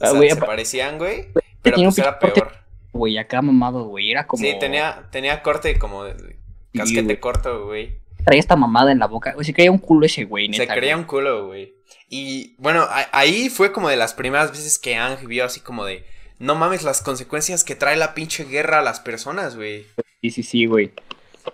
[0.00, 1.28] ah, sea, se parecían, güey.
[1.62, 2.52] Pero pues era peor.
[2.92, 4.10] Güey, acá mamado, güey.
[4.10, 4.42] Era como.
[4.44, 6.36] Sí, tenía, tenía corte como de
[6.72, 9.32] casquete corto, güey traía esta mamada en la boca.
[9.34, 10.64] Güey, se creía un culo ese güey, neta.
[10.64, 11.74] Se creía un culo, güey.
[12.08, 16.04] Y bueno, ahí fue como de las primeras veces que Ang vio así como de.
[16.38, 19.86] No mames las consecuencias que trae la pinche guerra a las personas, güey.
[20.20, 20.92] Sí, sí, sí, güey.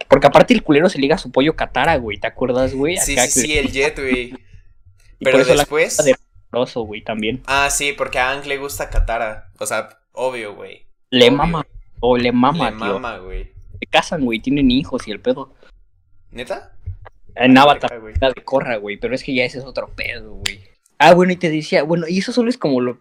[0.09, 2.19] Porque aparte el culero se liga a su pollo Katara, güey.
[2.19, 2.97] ¿Te acuerdas, güey?
[2.97, 4.35] Sí, sí, sí, el jet, güey.
[5.21, 5.97] Pero después.
[5.99, 6.17] de
[6.75, 7.43] güey, también.
[7.47, 9.51] Ah, sí, porque a Ang le gusta Katara.
[9.59, 10.87] O sea, obvio, güey.
[11.11, 11.67] Le mama.
[12.01, 13.53] O le mama, le mama, güey.
[13.79, 15.55] Se casan, güey, tienen hijos y el pedo.
[16.33, 16.73] ¿Neta?
[17.35, 20.61] En Avatar, la de Corra, güey, pero es que ya ese es otro pedo, güey.
[20.99, 22.99] Ah, bueno, y te decía, bueno, y eso solo es como lo,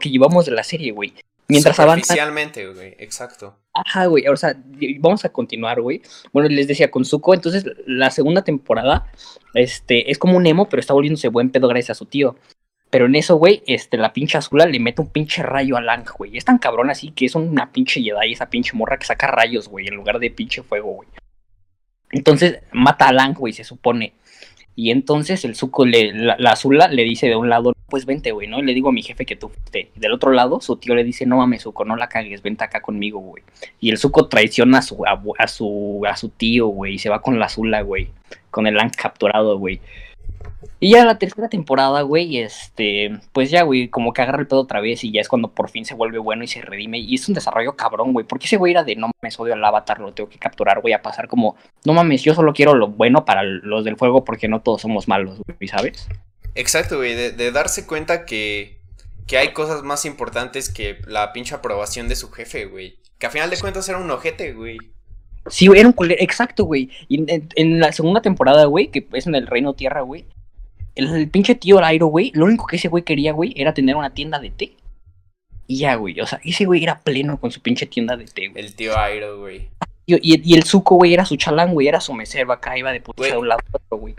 [0.00, 1.14] que llevamos de la serie, güey.
[1.46, 2.14] Mientras avanza.
[2.74, 3.56] güey, exacto.
[3.72, 4.56] Ajá, güey, o sea,
[4.98, 6.02] vamos a continuar, güey.
[6.32, 9.10] Bueno, les decía con Zuko, entonces la segunda temporada,
[9.54, 12.36] este, es como un emo, pero está volviéndose buen pedo gracias a su tío.
[12.90, 16.06] Pero en eso, güey, este, la pinche azula le mete un pinche rayo a Lang,
[16.16, 16.36] güey.
[16.36, 19.68] Es tan cabrón así que es una pinche Jedi, esa pinche morra que saca rayos,
[19.68, 21.08] güey, en lugar de pinche fuego, güey.
[22.10, 24.12] Entonces mata a Lang, güey, se supone.
[24.78, 28.46] Y entonces el suco, le, la, Azula le dice de un lado, pues vente, güey,
[28.46, 28.60] ¿no?
[28.60, 29.90] Y le digo a mi jefe que tú fuiste.
[29.96, 32.80] Del otro lado, su tío le dice, no mames, Zuko, no la cagues, vente acá
[32.80, 33.42] conmigo, güey.
[33.80, 37.20] Y el suco traiciona a su, a, su, a su tío, güey, y se va
[37.20, 38.10] con la Azula, güey.
[38.52, 39.80] Con el Lang capturado, güey.
[40.80, 44.60] Y ya la tercera temporada, güey, este, pues ya, güey, como que agarra el pedo
[44.60, 46.98] otra vez y ya es cuando por fin se vuelve bueno y se redime.
[46.98, 49.64] Y es un desarrollo cabrón, güey, porque ese güey era de no mames, odio al
[49.64, 52.88] avatar, lo tengo que capturar, voy a pasar como, no mames, yo solo quiero lo
[52.88, 56.08] bueno para los del fuego porque no todos somos malos, güey, ¿sabes?
[56.54, 58.80] Exacto, güey, de, darse cuenta que,
[59.26, 62.98] que hay cosas más importantes que la pinche aprobación de su jefe, güey.
[63.18, 64.78] Que a final de cuentas era un ojete, güey.
[65.50, 66.90] Sí, güey, era un culero, exacto, güey.
[67.08, 70.24] Y en, la segunda temporada, güey, que es en el Reino Tierra, güey,
[70.94, 74.10] el, pinche tío Lairo, güey, lo único que ese güey quería, güey, era tener una
[74.10, 74.72] tienda de té.
[75.66, 78.48] Y ya, güey, o sea, ese güey era pleno con su pinche tienda de té,
[78.48, 78.64] güey.
[78.64, 79.68] El tío Airo, güey.
[80.10, 83.02] Y, y, el suco, güey, era su chalán, güey, era su mesero acá, iba de
[83.02, 84.14] puta de un lado a otro, güey.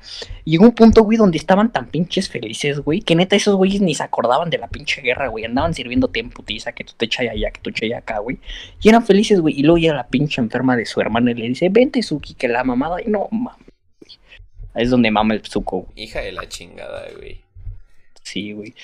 [0.46, 3.82] Y llegó un punto, güey, donde estaban tan pinches felices, güey, que neta esos güeyes
[3.82, 5.46] ni se acordaban de la pinche guerra, güey.
[5.46, 8.38] Andaban sirviéndote en putiza, que tú te echas allá, que tú echas acá, güey.
[8.84, 9.60] Y eran felices, güey.
[9.60, 12.48] Y luego llega la pinche enferma de su hermana y le dice, vente, Suki, que
[12.48, 13.02] la mamada.
[13.02, 13.58] Y no, mames,
[14.76, 16.04] Es donde mama el suco, güey.
[16.04, 17.42] Hija de la chingada, güey.
[18.22, 18.76] Sí, güey.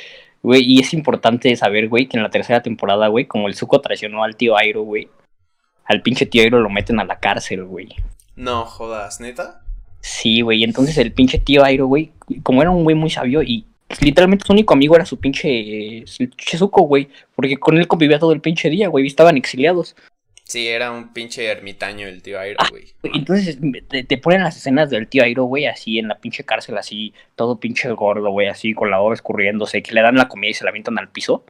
[0.41, 3.79] Güey, y es importante saber, güey, que en la tercera temporada, güey, como el suco
[3.79, 5.07] traicionó al tío Airo, güey
[5.85, 7.89] al pinche tío Airo lo meten a la cárcel, güey.
[8.35, 9.61] No jodas, neta.
[10.01, 10.63] Sí, güey.
[10.63, 12.11] Entonces el pinche tío Airo, güey,
[12.43, 13.65] como era un güey muy sabio y
[14.01, 17.09] literalmente su único amigo era su pinche Chezuko, güey.
[17.35, 19.05] Porque con él convivía todo el pinche día, güey.
[19.05, 19.95] Estaban exiliados.
[20.43, 22.93] Sí, era un pinche ermitaño el tío Airo, ah, güey.
[23.15, 23.57] entonces
[23.89, 27.59] te, ponen las escenas del tío Airo, güey, así en la pinche cárcel, así, todo
[27.59, 30.63] pinche gordo, güey, así con la boca escurriéndose, que le dan la comida y se
[30.63, 31.45] la avientan al piso.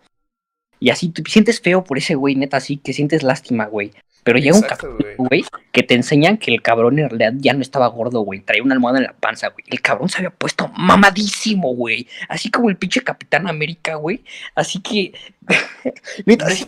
[0.79, 3.91] Y así tú sientes feo por ese güey, neta, así que sientes lástima, güey.
[4.25, 7.61] Pero llega un capítulo, güey, que te enseñan que el cabrón en realidad ya no
[7.61, 8.39] estaba gordo, güey.
[8.39, 9.63] Traía una almohada en la panza, güey.
[9.67, 12.07] El cabrón se había puesto mamadísimo, güey.
[12.27, 14.23] Así como el pinche Capitán América, güey.
[14.55, 15.13] Así que.
[16.25, 16.65] Neta, así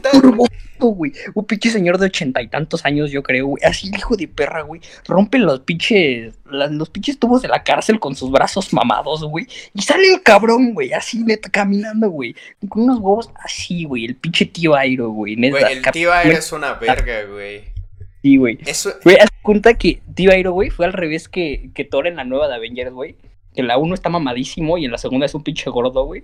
[0.85, 1.11] güey.
[1.33, 3.63] Un pinche señor de ochenta y tantos años, yo creo, güey.
[3.63, 4.81] Así, hijo de perra, güey.
[5.07, 6.35] Rompe los pinches.
[6.45, 9.47] los pinches tubos de la cárcel con sus brazos mamados, güey.
[9.73, 10.93] Y sale el cabrón, güey.
[10.93, 12.35] Así, neta, caminando, güey.
[12.69, 14.05] Con unos huevos así, güey.
[14.05, 15.33] El pinche tío Airo, güey.
[15.33, 17.63] El tío Airo es una verga, güey.
[18.21, 18.57] Sí, güey.
[18.65, 18.93] Eso...
[19.03, 22.23] Güey, haz cuenta que tío Airo, güey, fue al revés que, que Thor en la
[22.23, 23.15] nueva de Avengers, güey.
[23.55, 26.23] Que la uno está mamadísimo y en la segunda es un pinche gordo, güey.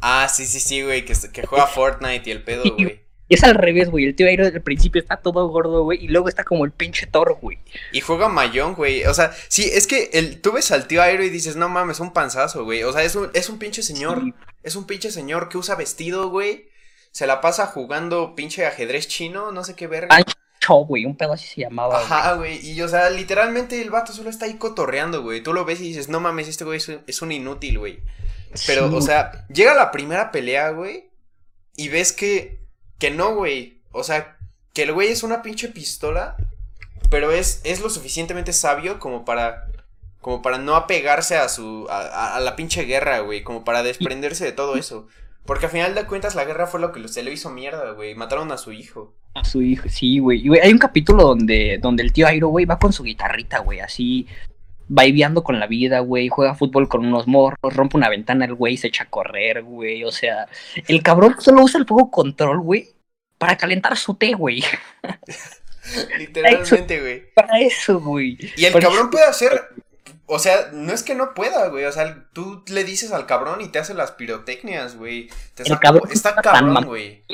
[0.00, 3.00] Ah, sí, sí, sí, güey, que, que juega Fortnite y el pedo, güey.
[3.28, 4.04] Es al revés, güey.
[4.04, 6.04] El tío Airo al principio está todo gordo, güey.
[6.04, 7.58] Y luego está como el pinche Thor, güey.
[7.92, 9.04] Y juega mayón, güey.
[9.04, 12.00] O sea, sí, es que el, tú ves al tío Airo y dices, no mames,
[12.00, 12.82] un panzazo, güey.
[12.82, 14.22] O sea, es un, es un pinche señor.
[14.62, 16.68] Es un pinche señor que usa vestido, güey.
[17.12, 20.14] Se la pasa jugando pinche ajedrez chino, no sé qué verga.
[20.86, 21.06] güey.
[21.06, 22.00] Un pedo así se llamaba.
[22.00, 22.58] Ajá, güey.
[22.66, 25.42] Y o sea, literalmente el vato solo está ahí cotorreando, güey.
[25.42, 28.00] Tú lo ves y dices, no mames, este güey es un inútil, güey.
[28.66, 31.10] Pero, o sea, llega la primera pelea, güey.
[31.76, 32.63] Y ves que
[32.98, 33.80] que no, güey.
[33.92, 34.36] O sea,
[34.72, 36.36] que el güey es una pinche pistola,
[37.10, 39.68] pero es, es lo suficientemente sabio como para
[40.20, 44.52] como para no apegarse a su a, la pinche guerra, güey, como para desprenderse de
[44.52, 45.06] todo eso.
[45.44, 48.14] Porque al final de cuentas la guerra fue lo que se le hizo mierda, güey.
[48.14, 49.14] Mataron a su hijo.
[49.34, 50.42] A su hijo, sí, güey.
[50.62, 54.26] Hay un capítulo donde, donde el tío Airo, güey, va con su guitarrita, güey, así
[54.88, 58.76] vibeando con la vida, güey, juega fútbol con unos morros, rompe una ventana el güey,
[58.76, 60.48] se echa a correr, güey, o sea,
[60.88, 62.88] el cabrón solo usa el fuego control, güey,
[63.38, 64.62] para calentar su té, güey.
[66.18, 67.32] Literalmente, güey.
[67.34, 68.38] Para eso, güey.
[68.56, 69.52] Y el cabrón puede hacer,
[70.26, 73.60] o sea, no es que no pueda, güey, o sea, tú le dices al cabrón
[73.60, 75.28] y te hace las pirotecnias, güey.
[76.10, 77.24] está cabrón, güey.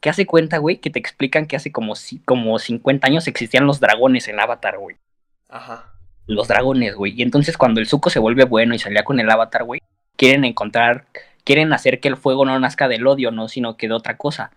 [0.00, 1.92] Que hace cuenta, güey, que te explican que hace como,
[2.24, 4.96] como 50 años existían los dragones en Avatar, güey.
[5.48, 5.92] Ajá
[6.30, 7.14] los dragones, güey.
[7.16, 9.80] Y entonces cuando el suco se vuelve bueno y salía con el avatar, güey,
[10.16, 11.06] quieren encontrar,
[11.44, 14.50] quieren hacer que el fuego no nazca del odio, no, sino que de otra cosa.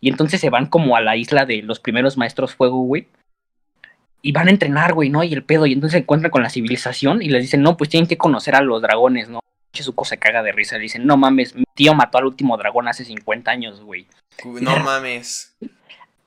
[0.00, 3.06] Y entonces se van como a la isla de los primeros maestros fuego, güey.
[4.20, 5.22] Y van a entrenar, güey, ¿no?
[5.24, 5.66] Y el pedo.
[5.66, 8.54] Y entonces se encuentran con la civilización y les dicen, no, pues tienen que conocer
[8.54, 9.40] a los dragones, ¿no?
[9.72, 10.76] Suco se caga de risa.
[10.76, 14.06] Le dicen, no mames, mi tío mató al último dragón hace 50 años, güey.
[14.60, 15.56] No mames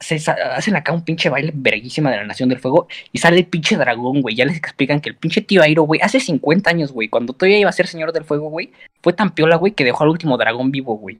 [0.05, 3.47] se hacen acá un pinche baile verguísima de la Nación del Fuego y sale el
[3.47, 4.35] pinche dragón, güey.
[4.35, 7.57] Ya les explican que el pinche tío Airo, güey, hace 50 años, güey, cuando todavía
[7.57, 10.37] iba a ser Señor del Fuego, güey, fue tan piola, güey, que dejó al último
[10.37, 11.17] dragón vivo, güey.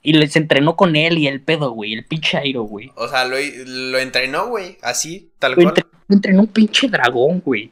[0.00, 2.90] Y les entrenó con él y el pedo, güey, el pinche Airo, güey.
[2.94, 5.74] O sea, lo, lo entrenó, güey, así, tal cual.
[6.06, 7.70] lo entrenó un pinche dragón, güey.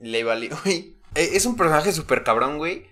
[0.00, 0.96] Le valió, güey.
[1.14, 2.86] E, es un personaje súper cabrón, güey.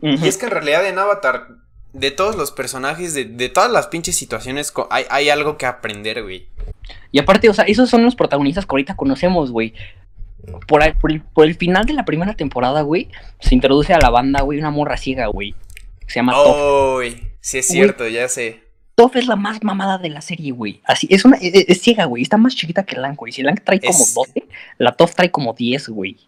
[0.00, 1.48] Y es que en realidad en Avatar
[1.92, 6.22] de todos los personajes, de, de todas las pinches situaciones, hay, hay algo que aprender,
[6.22, 6.48] güey.
[7.10, 9.74] Y aparte, o sea, esos son los protagonistas que ahorita conocemos, güey.
[10.66, 14.58] Por, por, el, final de la primera temporada, güey, se introduce a la banda, güey,
[14.58, 15.54] una morra ciega, güey.
[16.08, 17.00] Se llama oh,
[17.40, 18.60] sí es cierto, ya sé.
[18.94, 20.82] Toph es la más mamada de la serie, güey.
[20.84, 22.22] Así, es una, es, ciega, güey.
[22.22, 23.32] Está más chiquita que Lang, güey.
[23.32, 24.44] Si Lang trae como 12,
[24.78, 26.18] la Toph trae como 10, güey.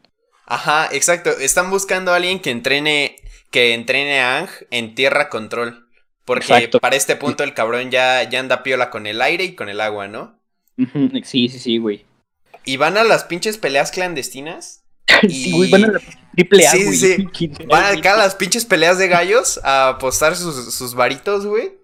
[0.47, 1.31] Ajá, exacto.
[1.31, 3.17] Están buscando a alguien que entrene,
[3.55, 5.89] que entrene a Ang en tierra control.
[6.25, 9.69] Porque para este punto el cabrón ya, ya anda piola con el aire y con
[9.69, 10.41] el agua, ¿no?
[11.23, 12.05] Sí, sí, sí, güey.
[12.65, 14.83] Y van a las pinches peleas clandestinas.
[15.29, 16.01] sí, güey, van a la
[16.35, 17.29] triple A, Sí, sí.
[17.69, 21.75] Van acá a las pinches peleas de gallos a apostar sus, sus varitos, güey.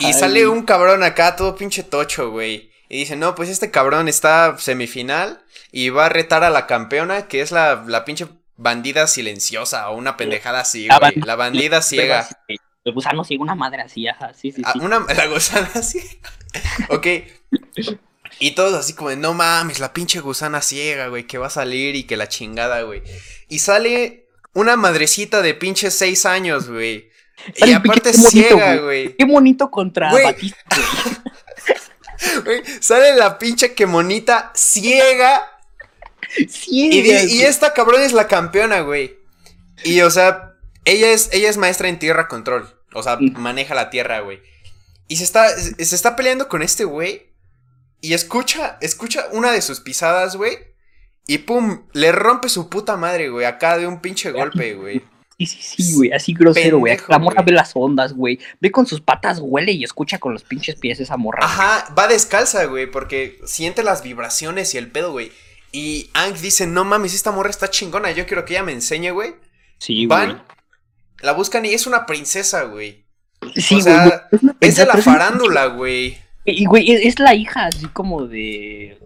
[0.00, 2.72] y sale un cabrón acá todo pinche tocho, güey.
[2.88, 7.28] Y dice, no, pues este cabrón está semifinal y va a retar a la campeona,
[7.28, 8.26] que es la, la pinche
[8.60, 11.14] bandida silenciosa o una pendejada así, güey.
[11.24, 12.28] La bandida ciega.
[12.84, 14.78] El gusano ciega, una madre así, ajá, sí, sí, ah, sí.
[14.80, 16.06] Una, la gusana ciega.
[16.90, 17.06] ok.
[18.38, 21.50] Y todos así como de, no mames, la pinche gusana ciega, güey, que va a
[21.50, 23.02] salir y que la chingada, güey.
[23.48, 27.10] Y sale una madrecita de pinche seis años, güey.
[27.56, 29.16] Y aparte ciega, güey.
[29.16, 30.58] Qué bonito contra Batista,
[32.44, 32.62] güey.
[32.80, 35.46] sale la pinche que monita ciega.
[36.66, 39.18] Y, esta cabrón es la campeona, güey.
[39.84, 40.54] Y o sea,
[40.84, 42.68] ella es, ella es maestra en tierra control.
[42.92, 43.38] O sea, mm.
[43.38, 44.40] maneja la tierra, güey.
[45.08, 47.30] Y se está, se está peleando con este güey.
[48.00, 50.56] Y escucha, escucha una de sus pisadas, güey.
[51.26, 53.46] Y pum, le rompe su puta madre, güey.
[53.46, 55.02] Acá de un pinche golpe, güey.
[55.38, 56.98] Sí, sí, sí, güey, así grosero, güey.
[57.08, 58.38] La morra ve las ondas, güey.
[58.60, 61.44] Ve con sus patas, huele y escucha con los pinches pies esa morra.
[61.44, 65.32] Ajá, va descalza, güey, porque siente las vibraciones y el pedo, güey.
[65.72, 69.10] Y Ang dice, no mames, esta morra está chingona, yo quiero que ella me enseñe,
[69.10, 69.34] güey.
[69.78, 70.42] Sí, Van, güey.
[71.20, 73.04] la buscan y es una princesa, güey.
[73.56, 74.28] Sí, o sea,
[74.60, 76.18] es, de la farándula, güey.
[76.44, 78.98] Y, güey, es, la hija así como de...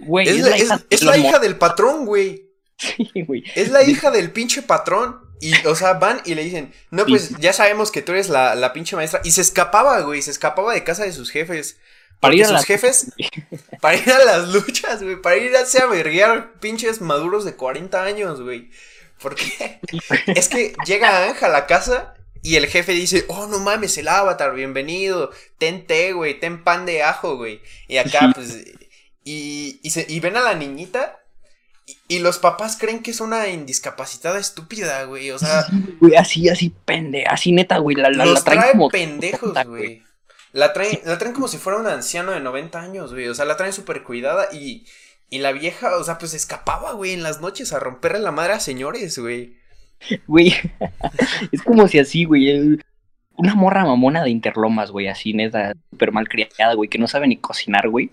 [0.00, 2.50] Güey, es, la, hija, es la hija del patrón, güey.
[2.78, 3.44] Sí, güey.
[3.54, 5.18] Es la hija del pinche patrón.
[5.40, 8.54] Y, o sea, van y le dicen, no, pues ya sabemos que tú eres la,
[8.54, 9.20] la pinche maestra.
[9.24, 11.78] Y se escapaba, güey, se escapaba de casa de sus jefes.
[12.20, 13.12] Para ir a sus jefes,
[13.80, 18.42] para ir a las luchas, güey, para ir a, verguear pinches maduros de 40 años,
[18.42, 18.70] güey.
[19.20, 19.80] Porque
[20.26, 24.08] es que llega Anja a la casa y el jefe dice, oh, no mames, el
[24.08, 27.62] avatar, bienvenido, ten té, güey, ten pan de ajo, güey.
[27.88, 28.64] Y acá, pues,
[29.24, 31.20] y, y, se, y ven a la niñita
[32.08, 35.30] y, los papás creen que es una indiscapacitada estúpida, güey.
[35.30, 35.66] O sea.
[36.00, 37.96] Güey, así, así, pende, así neta, güey.
[37.96, 40.02] La, la, los traen como pendejos, güey.
[40.52, 43.28] La traen, la traen como si fuera un anciano de 90 años, güey.
[43.28, 44.86] O sea, la traen súper cuidada y.
[45.32, 48.54] Y la vieja, o sea, pues escapaba, güey, en las noches a romperle la madre
[48.54, 49.56] a señores, güey.
[50.26, 50.52] Güey,
[51.52, 52.80] es como si así, güey,
[53.36, 57.28] una morra mamona de Interlomas, güey, así, neta, súper mal criada, güey, que no sabe
[57.28, 58.10] ni cocinar, güey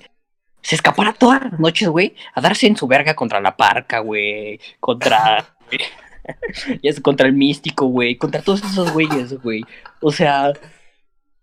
[0.67, 4.59] se escapara todas las noches, güey, a darse en su verga contra la parca, güey,
[4.81, 5.45] contra...
[6.83, 9.63] es contra el místico, güey, contra todos esos güeyes, güey.
[10.01, 10.51] O sea,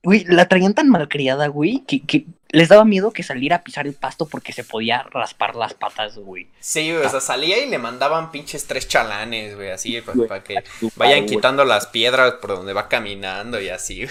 [0.04, 3.88] güey, la traían tan malcriada, güey, que, que, les daba miedo que saliera a pisar
[3.88, 6.46] el pasto porque se podía raspar las patas, güey.
[6.60, 10.62] Sí, o sea, salía y le mandaban pinches tres chalanes, güey, así, para, que
[10.94, 14.06] vayan quitando las piedras por donde va caminando y así,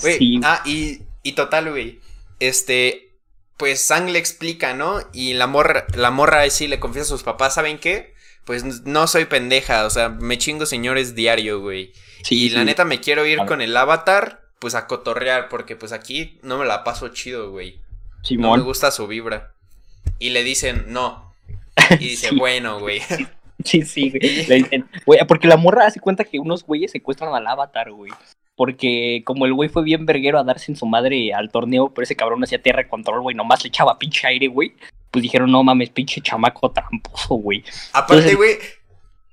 [0.00, 0.18] güey.
[0.18, 0.40] Sí.
[0.42, 2.00] Ah, y, y total, güey,
[2.40, 3.10] este,
[3.56, 5.00] pues Sang le explica, ¿no?
[5.12, 8.14] Y la morra, la morra sí le confiesa a sus papás, ¿saben qué?
[8.44, 11.92] Pues no soy pendeja, o sea, me chingo señores diario, güey.
[12.30, 16.38] y la neta me quiero ir con el avatar, pues a cotorrear, porque pues aquí
[16.42, 17.80] no me la paso chido, güey.
[18.30, 19.52] No me gusta su vibra.
[20.20, 21.34] Y le dicen, no.
[21.92, 23.02] Y dice, bueno, güey.
[23.62, 24.46] Sí, sí, güey.
[24.48, 28.10] Le dicen, güey, porque la morra hace cuenta que unos güeyes secuestran al avatar, güey
[28.60, 32.02] porque como el güey fue bien verguero a darse en su madre al torneo, pero
[32.02, 34.74] ese cabrón hacía tierra control, güey, nomás le echaba pinche aire, güey.
[35.10, 37.64] Pues dijeron, no mames, pinche chamaco tramposo, güey.
[37.94, 38.58] Aparte, güey,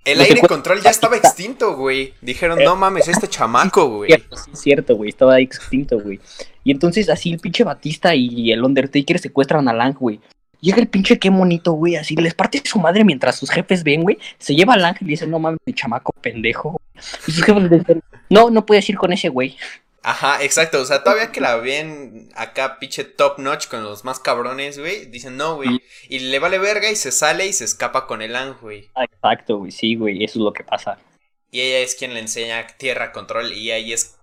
[0.07, 2.13] el aire control ya estaba extinto, güey.
[2.21, 4.11] Dijeron, no mames, este chamaco, güey.
[4.11, 6.19] Sí, es cierto, güey, estaba extinto, güey.
[6.63, 10.19] Y entonces así el pinche Batista y el Undertaker secuestran a Lang, güey.
[10.59, 14.01] Llega el pinche qué monito, güey, así les parte su madre mientras sus jefes ven,
[14.01, 14.17] güey.
[14.39, 16.81] Se lleva al ángel y dice, no mames, mi chamaco pendejo.
[17.27, 19.55] Y sus jefes le dicen, no, no puedes ir con ese güey.
[20.07, 20.79] Ajá, exacto.
[20.79, 25.07] O sea, todavía que la ven acá, pinche top notch con los más cabrones, güey.
[25.07, 25.81] Dicen, no, güey.
[26.07, 28.89] Y le vale verga y se sale y se escapa con el ángel, güey.
[28.95, 29.71] Exacto, güey.
[29.71, 30.23] Sí, güey.
[30.23, 30.97] Eso es lo que pasa.
[31.51, 33.51] Y ella es quien le enseña tierra control.
[33.51, 34.17] Y ahí es.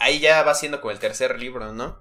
[0.00, 2.00] Ahí ya va siendo como el tercer libro, ¿no?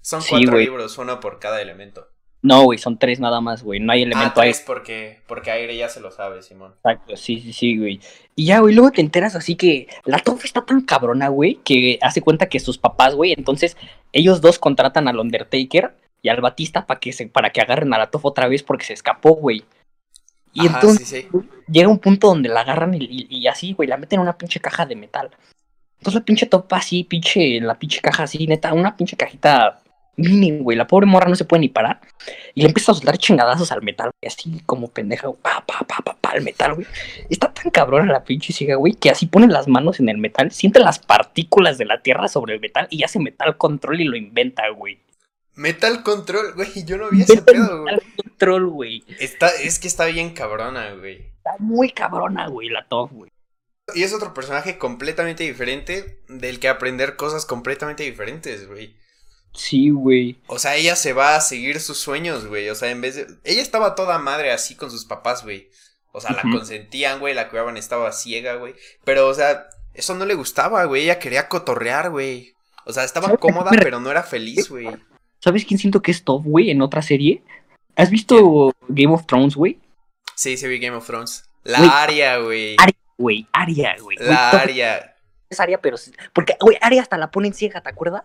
[0.00, 2.08] Son cuatro libros, uno por cada elemento.
[2.40, 3.80] No, güey, son tres nada más, güey.
[3.80, 6.72] No hay elemento ah, tres porque, porque aire ya se lo sabe, Simón.
[6.76, 8.00] Exacto, sí, sí, sí, güey.
[8.36, 11.98] Y ya, güey, luego te enteras así que la Tofa está tan cabrona, güey, que
[12.00, 13.76] hace cuenta que sus papás, güey, entonces
[14.12, 17.98] ellos dos contratan al Undertaker y al Batista para que se, para que agarren a
[17.98, 19.64] la Tofa otra vez porque se escapó, güey.
[20.52, 21.26] Y entonces
[21.68, 24.60] llega un punto donde la agarran y, y, así, güey, la meten en una pinche
[24.60, 25.30] caja de metal.
[25.98, 29.80] Entonces la pinche topa así, pinche, la pinche caja así, neta, una pinche cajita
[30.18, 30.76] mini, güey.
[30.76, 32.00] La pobre morra no se puede ni parar.
[32.54, 34.32] Y le empieza a soltar chingadazos al metal, güey.
[34.32, 36.86] Así como pendeja, pa, pa, pa, pa, pa, al metal, güey.
[37.30, 40.50] Está tan cabrona la pinche ciega, güey, que así pone las manos en el metal,
[40.50, 44.16] siente las partículas de la tierra sobre el metal y hace metal control y lo
[44.16, 44.98] inventa, güey.
[45.58, 47.96] Metal Control, güey, yo no vi ese pedo, güey.
[47.96, 49.04] Metal Control, güey.
[49.18, 51.32] Está, es que está bien cabrona, güey.
[51.36, 53.30] Está muy cabrona, güey, la top, güey.
[53.92, 58.94] Y es otro personaje completamente diferente del que aprender cosas completamente diferentes, güey.
[59.58, 60.38] Sí, güey.
[60.46, 62.70] O sea, ella se va a seguir sus sueños, güey.
[62.70, 63.26] O sea, en vez de.
[63.42, 65.68] Ella estaba toda madre así con sus papás, güey.
[66.12, 68.74] O sea, la consentían, güey, la cuidaban, estaba ciega, güey.
[69.04, 71.02] Pero, o sea, eso no le gustaba, güey.
[71.02, 72.54] Ella quería cotorrear, güey.
[72.86, 74.88] O sea, estaba cómoda, pero no era feliz, güey.
[75.40, 77.42] ¿Sabes quién siento que es top, güey, en otra serie?
[77.96, 79.80] ¿Has visto Game of Thrones, güey?
[80.36, 81.50] Sí, sí vi Game of Thrones.
[81.64, 82.76] La Aria, güey.
[82.78, 83.48] Aria, güey.
[83.52, 84.16] Aria, güey.
[84.20, 85.16] La Aria.
[85.50, 85.96] Es Aria, pero...
[86.32, 88.22] Porque, güey, Aria hasta la ponen ciega, ¿te acuerdas?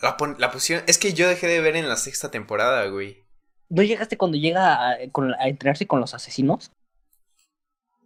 [0.00, 0.84] La, la pusieron...
[0.86, 3.24] Es que yo dejé de ver en la sexta temporada, güey.
[3.68, 6.72] ¿No llegaste cuando llega a, a entrenarse con los asesinos?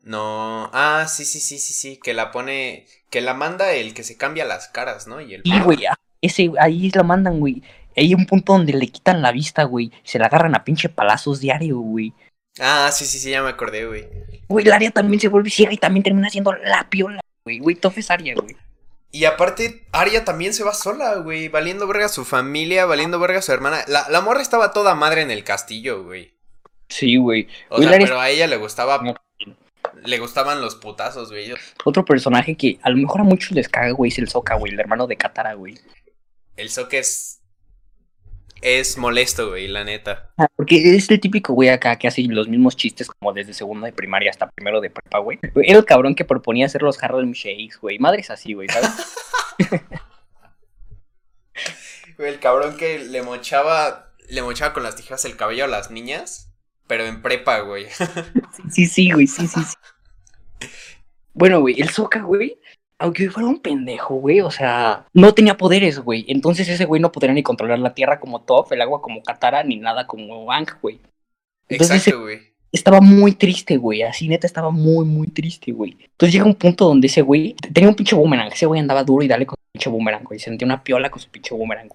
[0.03, 4.05] No, ah, sí, sí, sí, sí, sí, que la pone, que la manda el que
[4.05, 5.23] se cambia las caras, ¿no?
[5.23, 5.43] Y el...
[5.45, 5.79] Sí, güey,
[6.21, 7.63] ese, ahí la mandan, güey.
[7.97, 9.91] Hay un punto donde le quitan la vista, güey.
[10.03, 12.13] Se la agarran a pinche palazos diario, güey.
[12.61, 14.09] Ah, sí, sí, sí, ya me acordé, güey.
[14.49, 17.61] Güey, la área también se vuelve ciega y también termina siendo la piola, güey.
[17.61, 18.57] Güey, Tof es Aria, güey.
[19.15, 21.47] Y aparte, Aria también se va sola, güey.
[21.47, 23.85] Valiendo verga a su familia, valiendo verga a su hermana.
[23.87, 26.35] La, la morra estaba toda madre en el castillo, güey.
[26.89, 27.47] Sí, güey.
[27.69, 29.01] O sea, pero a ella le gustaba.
[30.03, 31.55] Le gustaban los putazos, güey.
[31.85, 34.73] Otro personaje que a lo mejor a muchos les caga, güey, es el Soka, güey,
[34.73, 35.79] el hermano de Katara, güey.
[36.57, 37.41] El Soka es
[38.61, 40.31] es molesto, güey, la neta.
[40.37, 43.87] Ah, porque es el típico güey acá que hace los mismos chistes como desde segundo
[43.87, 45.39] de primaria hasta primero de prepa, güey.
[45.63, 47.99] Era el cabrón que proponía hacer los Harlem Shakes, güey.
[47.99, 48.91] Madres así, güey, ¿sabes?
[52.19, 56.53] el cabrón que le mochaba, le mochaba con las tijeras el cabello a las niñas,
[56.87, 57.87] pero en prepa, güey.
[58.71, 60.69] sí, sí, güey, sí, sí, sí.
[61.33, 62.61] Bueno, güey, el Soca, güey,
[63.05, 66.25] aunque fuera un pendejo, güey, o sea, no tenía poderes, güey.
[66.27, 69.63] Entonces ese güey no podría ni controlar la tierra como Top, el agua como Katara,
[69.63, 70.99] ni nada como Ang, güey.
[71.69, 72.55] Exacto, güey.
[72.73, 74.03] Estaba muy triste, güey.
[74.03, 75.99] Así neta estaba muy, muy triste, güey.
[76.01, 78.51] Entonces llega un punto donde ese güey tenía un pinche boomerang.
[78.51, 80.41] Ese güey andaba duro y dale con su pinche boomerang, güey.
[80.41, 81.91] Sentía una piola con su pinche boomerang.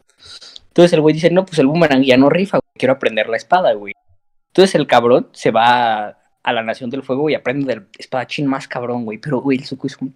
[0.67, 2.71] Entonces el güey dice, no, pues el boomerang ya no rifa, güey.
[2.77, 3.95] Quiero aprender la espada, güey.
[4.49, 8.67] Entonces el cabrón se va a la Nación del Fuego y aprende del espadachín más
[8.67, 9.17] cabrón, güey.
[9.17, 10.15] Pero, güey, el suco es un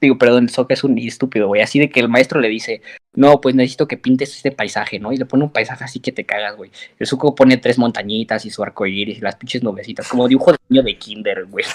[0.00, 1.62] Digo, perdón, el Soka es un estúpido, güey.
[1.62, 2.82] Así de que el maestro le dice,
[3.14, 5.12] no, pues necesito que pintes este paisaje, ¿no?
[5.12, 6.70] Y le pone un paisaje así que te cagas, güey.
[6.98, 10.52] El Zuko pone tres montañitas y su arco iris y las pinches nubecitas, como dibujo
[10.52, 11.64] de niño de Kinder, güey.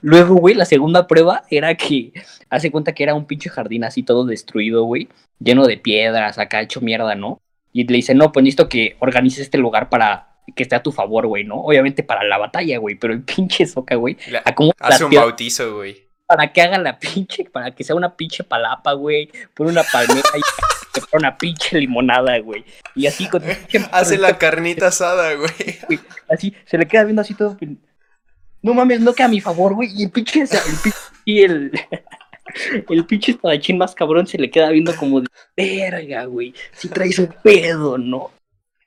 [0.00, 2.12] Luego, güey, la segunda prueba era que
[2.48, 5.08] hace cuenta que era un pinche jardín así todo destruido, güey,
[5.40, 7.40] lleno de piedras, acá hecho mierda, ¿no?
[7.72, 10.92] Y le dice, no, pues necesito que organices este lugar para que esté a tu
[10.92, 11.56] favor, güey, ¿no?
[11.56, 14.16] Obviamente para la batalla, güey, pero el pinche Soca, güey,
[14.78, 18.94] hace un bautizo, güey para que haga la pinche, para que sea una pinche palapa,
[18.94, 19.30] güey.
[19.54, 22.64] Pon una palmera y pone una pinche limonada, güey.
[22.94, 23.42] Y así con.
[23.92, 26.00] Hace la carnita asada, güey.
[26.30, 27.58] Así, se le queda viendo así todo.
[28.62, 29.90] No mames, no queda a mi favor, güey.
[29.94, 30.48] Y el pinche, el
[30.82, 31.72] pinche, y el.
[32.90, 36.52] El pinche espadachín más cabrón se le queda viendo como de verga, güey.
[36.72, 38.30] Si traes un pedo, ¿no?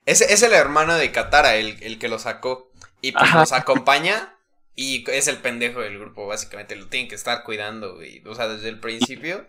[0.04, 2.70] Ese es el hermano de Katara, el, el que lo sacó.
[3.00, 4.35] Y pues nos acompaña
[4.76, 6.76] y es el pendejo del grupo, básicamente.
[6.76, 8.22] Lo tienen que estar cuidando, güey.
[8.26, 9.46] O sea, desde el principio,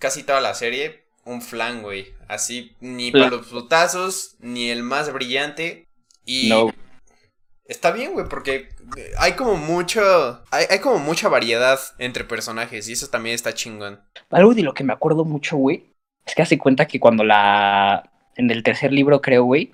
[0.00, 2.12] casi toda la serie, un flan, güey.
[2.26, 5.86] Así, ni para los putazos, ni el más brillante.
[6.24, 6.48] Y.
[6.48, 6.72] No.
[7.66, 8.70] Está bien, güey, porque
[9.18, 10.42] hay como mucho.
[10.50, 12.88] Hay, hay, como mucha variedad entre personajes.
[12.88, 14.02] Y eso también está chingón.
[14.30, 15.94] Algo de lo que me acuerdo mucho, güey.
[16.26, 18.10] Es que hace cuenta que cuando la.
[18.34, 19.70] En el tercer libro, creo, güey.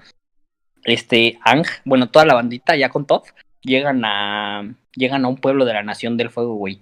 [0.84, 3.22] Este, Ang, bueno, toda la bandita ya con Todd
[3.62, 6.80] llegan a llegan a un pueblo de la Nación del Fuego, güey.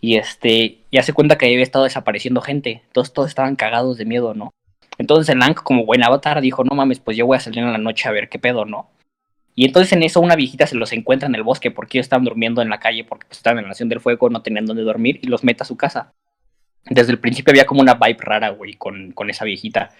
[0.00, 2.82] Y este, ya se cuenta que había estado desapareciendo gente.
[2.92, 4.52] Todos, todos estaban cagados de miedo, ¿no?
[4.98, 7.72] Entonces el Ankh, como buen avatar, dijo, no mames, pues yo voy a salir en
[7.72, 8.90] la noche a ver qué pedo, ¿no?
[9.54, 12.24] Y entonces en eso una viejita se los encuentra en el bosque porque ellos estaban
[12.24, 14.82] durmiendo en la calle porque pues, estaban en la Nación del Fuego, no tenían dónde
[14.82, 16.14] dormir y los mete a su casa.
[16.84, 19.90] Desde el principio había como una vibe rara, güey, con, con esa viejita.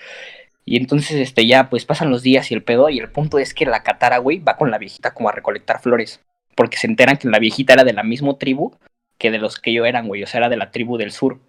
[0.64, 3.52] Y entonces, este, ya, pues pasan los días y el pedo, y el punto es
[3.52, 6.20] que la Katara, güey, va con la viejita como a recolectar flores.
[6.54, 8.76] Porque se enteran que la viejita era de la misma tribu
[9.18, 10.22] que de los que yo eran, güey.
[10.22, 11.40] O sea, era de la tribu del sur.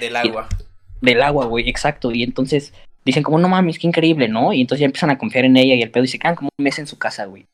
[0.00, 0.48] Del agua.
[1.00, 2.10] del agua, güey, exacto.
[2.10, 2.74] Y entonces
[3.04, 4.52] dicen como, no mames, qué increíble, ¿no?
[4.52, 6.50] Y entonces ya empiezan a confiar en ella y el pedo y se quedan como
[6.58, 7.46] un mes en su casa, güey.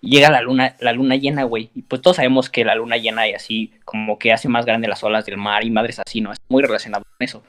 [0.00, 1.70] Y llega la luna, la luna llena, güey.
[1.74, 4.88] Y pues todos sabemos que la luna llena y así, como que hace más grande
[4.88, 6.32] las olas del mar y madres así, ¿no?
[6.32, 7.42] Es muy relacionado con eso.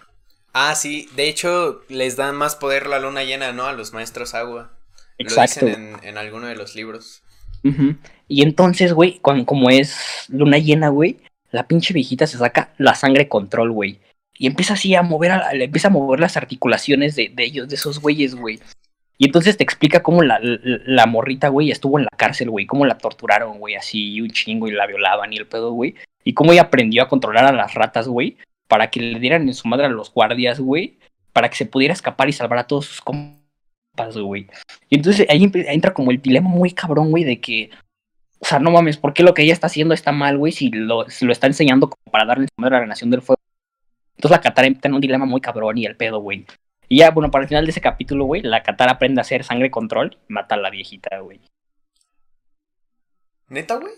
[0.53, 3.65] Ah, sí, de hecho les dan más poder la luna llena, ¿no?
[3.65, 4.71] A los maestros agua.
[5.17, 5.61] Exacto.
[5.61, 7.21] Lo dicen en, alguno de los libros.
[8.27, 11.17] Y entonces, güey, como es luna llena, güey,
[11.51, 13.99] la pinche viejita se saca la sangre control, güey.
[14.37, 17.75] Y empieza así a mover, a, empieza a mover las articulaciones de, de ellos, de
[17.75, 18.59] esos güeyes, güey.
[19.17, 22.65] Y entonces te explica cómo la, la, morrita, güey, estuvo en la cárcel, güey.
[22.65, 25.95] Cómo la torturaron, güey, así un chingo y la violaban y el pedo, güey.
[26.23, 28.37] Y cómo ella aprendió a controlar a las ratas, güey.
[28.69, 30.97] Para que le dieran en su madre a los guardias, güey.
[31.33, 34.47] Para que se pudiera escapar y salvar a todos sus compas, güey.
[34.87, 37.71] Y entonces ahí entra como el dilema muy cabrón, güey, de que.
[38.39, 40.53] O sea, no mames, ¿por qué lo que ella está haciendo está mal, güey?
[40.53, 43.41] Si lo, lo está enseñando como para darle su madre a la Nación del Fuego.
[44.15, 46.45] Entonces la Katara entra en un dilema muy cabrón y el pedo, güey.
[46.87, 49.43] Y ya, bueno, para el final de ese capítulo, güey, la Katara aprende a hacer
[49.43, 51.39] sangre control y mata a la viejita, güey.
[53.47, 53.93] ¿Neta, güey?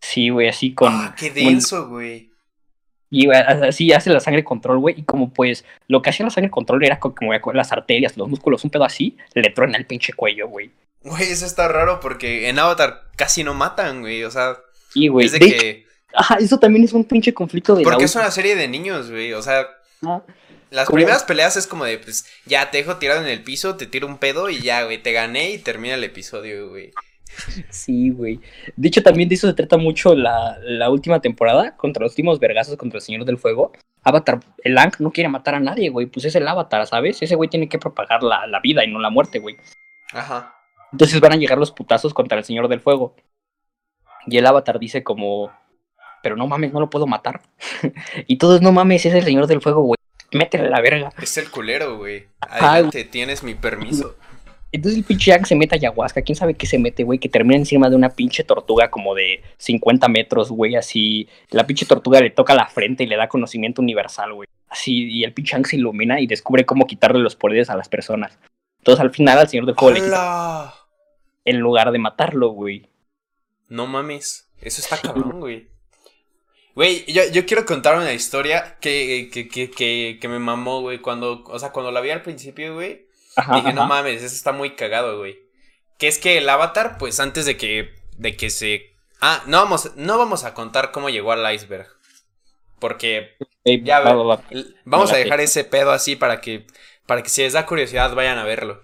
[0.00, 0.92] Sí, güey, así con.
[0.92, 2.30] Ah, qué denso, güey.
[3.10, 4.98] Y así hace la sangre control, güey.
[4.98, 8.64] Y como pues lo que hacía la sangre control era como las arterias, los músculos,
[8.64, 10.70] un pedo así, le truena el pinche cuello, güey.
[11.02, 14.24] Güey, eso está raro porque en Avatar casi no matan, güey.
[14.24, 14.56] O sea.
[14.92, 15.28] Sí, güey.
[15.28, 15.86] de que...
[16.12, 17.84] Ajá, eso también es un pinche conflicto de.
[17.84, 19.32] Porque es una serie de niños, güey.
[19.34, 19.66] O sea.
[20.70, 23.86] Las primeras peleas es como de, pues, ya te dejo tirado en el piso, te
[23.86, 26.92] tiro un pedo y ya, güey, te gané y termina el episodio, güey.
[27.70, 28.40] Sí, güey.
[28.76, 32.38] De hecho, también de eso se trata mucho la, la, última temporada, contra los últimos
[32.38, 33.72] vergazos contra el Señor del Fuego.
[34.02, 36.06] Avatar, el Aang no quiere matar a nadie, güey.
[36.06, 37.20] Pues es el Avatar, ¿sabes?
[37.20, 39.56] Ese güey tiene que propagar la, la vida y no la muerte, güey.
[40.12, 40.54] Ajá.
[40.92, 43.16] Entonces van a llegar los putazos contra el Señor del Fuego.
[44.26, 45.50] Y el Avatar dice como,
[46.22, 47.42] pero no mames, no lo puedo matar.
[48.26, 49.96] y todos, no mames, es el Señor del Fuego, güey
[50.32, 51.12] métele la verga.
[51.20, 52.26] Es el culero, güey.
[52.40, 54.16] Adelante, tienes mi permiso.
[54.72, 56.22] Entonces el pinche Jack se mete a ayahuasca.
[56.22, 57.18] ¿Quién sabe qué se mete, güey?
[57.18, 60.76] Que termina encima de una pinche tortuga como de 50 metros, güey.
[60.76, 61.28] Así.
[61.50, 64.48] La pinche tortuga le toca la frente y le da conocimiento universal, güey.
[64.68, 65.08] Así.
[65.08, 68.38] Y el pinche Jack se ilumina y descubre cómo quitarle los poderes a las personas.
[68.78, 72.88] Entonces al final al señor de fuego le En lugar de matarlo, güey.
[73.68, 74.48] No mames.
[74.60, 75.68] Eso está cabrón, güey.
[76.74, 80.98] Güey, yo, yo, quiero contar una historia que, que, que, que, que me mamó, güey.
[80.98, 83.05] Cuando, o sea, cuando la vi al principio, güey,
[83.54, 85.38] dije, no mames, eso está muy cagado, güey.
[85.98, 88.94] Que es que el avatar, pues antes de que, de que se...
[89.20, 91.88] Ah, no vamos, no vamos a contar cómo llegó al iceberg.
[92.78, 93.36] Porque
[93.82, 94.00] ya
[94.84, 96.66] vamos a dejar ese pedo así para que,
[97.06, 98.82] para que si les da curiosidad vayan a verlo.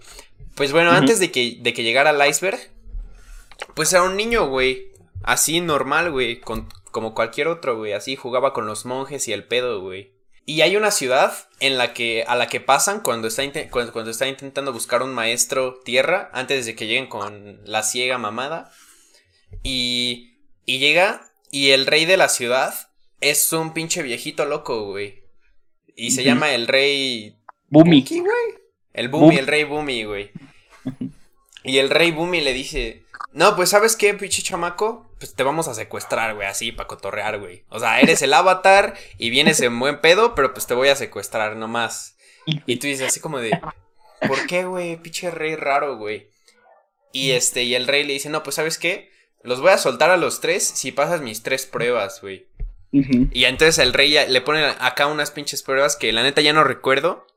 [0.55, 2.59] Pues bueno, antes de que, de que llegara al iceberg,
[3.75, 4.93] pues era un niño, güey.
[5.23, 7.93] Así normal, güey, con, como cualquier otro, güey.
[7.93, 10.13] Así jugaba con los monjes y el pedo, güey.
[10.45, 14.27] Y hay una ciudad en la que, a la que pasan cuando está, cuando, está
[14.27, 18.73] intentando buscar un maestro tierra antes de que lleguen con la ciega mamada.
[19.63, 20.35] Y,
[20.67, 22.75] y llega y el rey de la ciudad
[23.21, 25.23] es un pinche viejito loco, güey.
[25.95, 27.37] Y se llama el rey...
[27.69, 28.03] Bumi.
[28.03, 28.63] güey?
[28.93, 30.31] El Bumi, el rey Bumi, güey.
[31.63, 35.12] Y el rey Bumi le dice, no, pues ¿sabes qué, pinche chamaco?
[35.23, 37.65] Pues te vamos a secuestrar, güey, así, para cotorrear, güey.
[37.69, 40.97] O sea, eres el avatar y vienes en buen pedo, pero pues te voy a
[40.97, 42.17] secuestrar nomás.
[42.67, 43.57] Y tú dices así como de,
[44.27, 44.97] ¿por qué, güey?
[44.97, 46.29] Pinche rey raro, güey.
[47.13, 49.13] Y este, y el rey le dice, no, pues ¿sabes qué?
[49.45, 52.49] Los voy a soltar a los tres si pasas mis tres pruebas, güey.
[52.91, 56.65] Y entonces el rey le pone acá unas pinches pruebas que la neta ya no
[56.65, 57.29] recuerdo.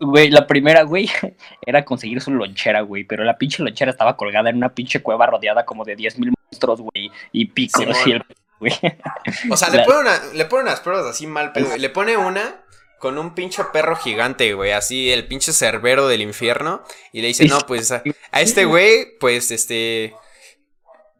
[0.00, 1.10] Güey, la primera, güey,
[1.66, 5.26] era conseguir su lonchera, güey, pero la pinche lonchera estaba colgada en una pinche cueva
[5.26, 8.24] rodeada como de 10.000 monstruos, güey, y picos y el...
[8.60, 8.72] Güey.
[9.50, 12.64] O sea, le, pone una, le pone unas pruebas así mal, pero le pone una
[12.98, 16.82] con un pinche perro gigante, güey, así el pinche cerbero del infierno,
[17.12, 20.14] y le dice, no, pues a, este güey, pues este,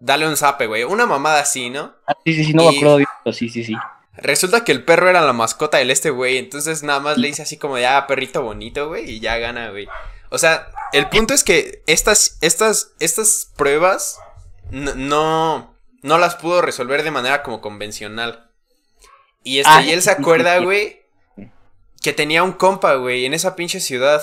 [0.01, 1.95] dale un zape, güey, una mamada así, ¿no?
[2.07, 2.99] Ah, sí, sí, sí, no me acuerdo,
[3.33, 3.75] sí, sí, sí.
[4.21, 7.43] Resulta que el perro era la mascota del este güey, entonces nada más le dice
[7.43, 9.89] así como de, ah, perrito bonito, güey, y ya gana, güey.
[10.31, 14.19] O sea, el punto es que estas, estas, estas pruebas
[14.71, 18.51] no, no las pudo resolver de manera como convencional.
[19.45, 21.03] Y este, y él se acuerda, güey,
[22.03, 24.23] que tenía un compa, güey, en esa pinche ciudad.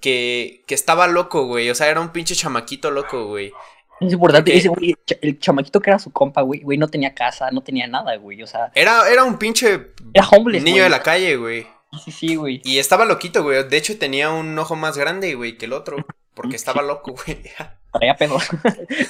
[0.00, 1.68] Que, que estaba loco, güey.
[1.70, 3.52] O sea, era un pinche chamaquito loco, güey.
[4.00, 7.50] Es importante, ese güey, el chamaquito que era su compa, güey, güey, no tenía casa,
[7.50, 8.70] no tenía nada, güey, o sea.
[8.74, 9.92] Era, era un pinche.
[10.14, 11.66] Era homeless, Niño de la calle, güey.
[12.04, 12.60] Sí, sí, güey.
[12.64, 13.66] Y estaba loquito, güey.
[13.68, 15.96] De hecho, tenía un ojo más grande, güey, que el otro.
[16.34, 17.38] Porque estaba loco, güey.
[17.92, 18.48] Traía pedos.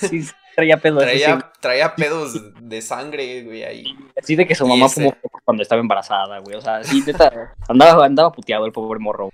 [0.09, 0.25] sí,
[0.55, 1.03] traía pedos.
[1.03, 3.97] Traía, traía pedos de sangre, güey, ahí.
[4.17, 5.15] Así de que su mamá fumó
[5.45, 6.57] cuando estaba embarazada, güey.
[6.57, 9.31] O sea, sí, neta, andaba, andaba puteado el pobre morro.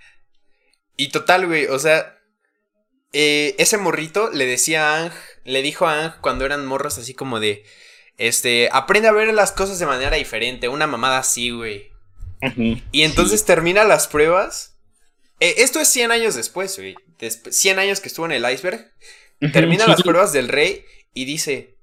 [0.96, 2.14] Y total, güey, o sea,
[3.15, 5.12] eh, ese morrito le decía a Ang,
[5.45, 7.65] le dijo a Ang cuando eran morros así como de,
[8.19, 11.93] este, aprende a ver las cosas de manera diferente, una mamada así, güey.
[12.93, 14.77] y entonces termina las pruebas.
[15.39, 16.97] Eh, esto es 100 años después, güey.
[17.51, 18.93] 100 años que estuvo en el iceberg.
[19.53, 21.77] Termina las pruebas del rey y dice: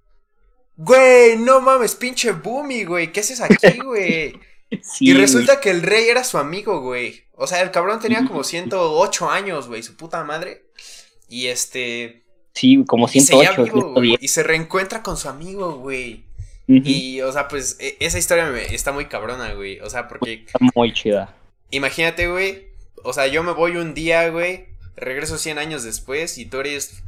[0.75, 3.11] Güey, no mames, pinche Boomy, güey.
[3.11, 4.37] ¿Qué haces aquí, güey?
[4.99, 7.25] y resulta que el rey era su amigo, güey.
[7.33, 10.65] O sea, el cabrón tenía como 108 años, güey, su puta madre.
[11.31, 12.23] Y este.
[12.53, 13.65] Sí, como 108.
[14.19, 16.25] Y se, reencuentra con su amigo, güey.
[16.67, 19.79] Y, o sea, pues, e, esa historia está muy cabrona, güey.
[19.79, 20.43] O sea, porque.
[20.45, 21.33] Está muy chida.
[21.71, 22.67] Imagínate, güey.
[23.03, 24.67] O sea, yo me voy un día, güey.
[24.97, 27.01] Regreso 100 años después y tú eres.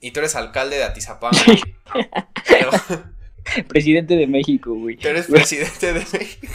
[0.00, 1.32] Y tú eres alcalde de Atizapán,
[3.68, 4.96] Presidente de México, güey.
[4.96, 6.52] Tú eres presidente de México.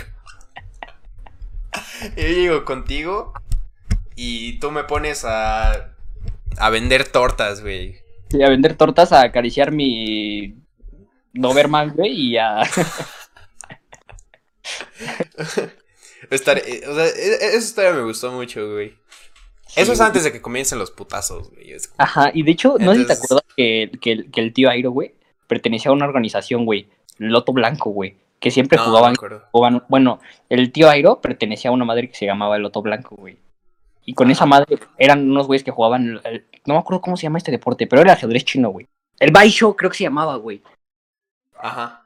[2.15, 3.33] yo llego contigo
[4.15, 5.96] y tú me pones a.
[6.57, 7.97] a vender tortas, güey.
[8.29, 10.55] Sí, a vender tortas, a acariciar mi
[11.33, 12.61] Doberman, güey, y a.
[16.29, 18.95] Estar, eh, o sea, e, e, esa historia me gustó mucho, güey.
[19.75, 21.75] Eso es antes de que comiencen los putazos, güey.
[21.97, 25.13] Ajá, y de hecho, no sé si te acuerdas que, que, el tío Airo, güey,
[25.47, 29.15] pertenecía a una organización, güey, Loto Blanco, güey, que siempre jugaban,
[29.87, 33.37] Bueno, el tío Airo pertenecía a una madre que se llamaba el Loto Blanco, güey.
[34.09, 37.39] Y con esa madre eran unos güeyes que jugaban, no me acuerdo cómo se llama
[37.39, 38.87] este deporte, pero era el ajedrez chino, güey.
[39.19, 40.61] El Baisho creo que se llamaba, güey.
[41.59, 42.05] Ajá.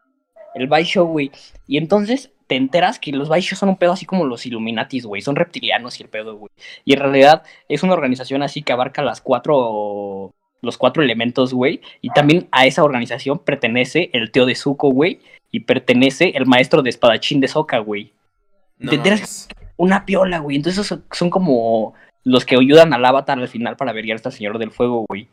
[0.56, 1.32] El Baisho, güey.
[1.68, 5.22] Y entonces te enteras que los Baisho son un pedo así como los Illuminatis, güey.
[5.22, 6.50] Son reptilianos y el pedo, güey.
[6.86, 11.82] Y en realidad es una organización así que abarca las cuatro los cuatro elementos, güey.
[12.02, 15.20] Y también a esa organización pertenece el tío de Zuko, güey.
[15.52, 18.12] Y pertenece el maestro de espadachín de Soka, güey.
[18.80, 18.92] No,
[19.82, 20.58] una piola, güey.
[20.58, 24.32] Entonces son, son, como los que ayudan al avatar al final para ver a este
[24.32, 25.28] señor del fuego, güey.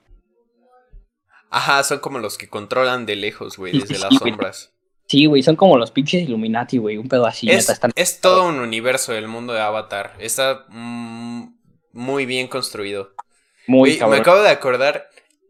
[1.50, 4.72] Ajá, son como los que controlan de lejos, güey, desde las sombras.
[5.06, 7.50] Sí, güey, son como los pinches Illuminati, güey, un pedo así.
[7.50, 10.14] Es, es todo un universo el mundo de Avatar.
[10.18, 11.54] Está mm,
[11.92, 13.12] muy bien construido.
[13.66, 15.08] Muy Me acabo de acordar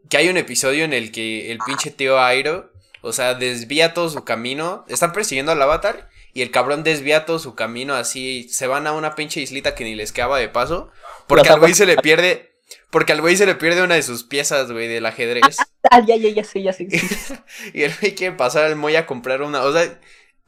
[0.08, 4.08] que hay un episodio en el que el pinche tío Airo, o sea, desvía todo
[4.08, 4.84] su camino.
[4.88, 6.08] Están persiguiendo al Avatar
[6.38, 8.48] y el cabrón desvía todo su camino así.
[8.48, 10.88] Se van a una pinche islita que ni les quedaba de paso.
[11.26, 12.52] Porque al güey se le pierde.
[12.90, 15.56] Porque al güey se le pierde una de sus piezas, güey, del ajedrez.
[15.90, 16.86] Ah, ya, ya, ya sé, ya sé.
[17.74, 19.62] y el güey quiere pasar al Moy a comprar una.
[19.62, 19.98] O sea,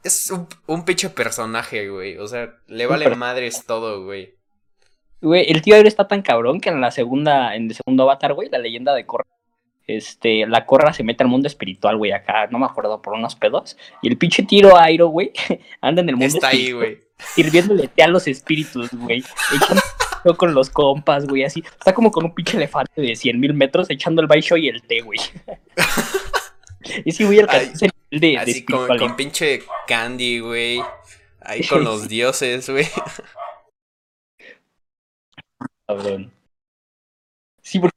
[0.03, 2.17] es un, un pinche personaje, güey.
[2.17, 4.35] O sea, le vale madres todo, güey.
[5.19, 8.33] Güey, el tío Airo está tan cabrón que en la segunda, en el segundo avatar,
[8.33, 9.25] güey, la leyenda de Korra,
[9.97, 13.35] este, la Corra se mete al mundo espiritual, güey, acá, no me acuerdo, por unos
[13.35, 13.77] pedos.
[14.01, 15.31] Y el pinche tiro Airo, güey,
[15.81, 16.99] anda en el mundo Está ahí, güey.
[17.17, 19.23] Sirviéndole té a los espíritus, güey
[20.37, 21.63] con los compas, güey, así.
[21.65, 24.81] Está como con un pinche elefante de 100 mil metros echando el baisho y el
[24.83, 25.19] té, güey.
[27.05, 30.81] y sí, güey, el de, Así con, con, pinche candy, güey.
[31.41, 32.85] Ahí con los dioses, güey.
[35.87, 36.31] Cabrón.
[37.61, 37.95] Sí, porque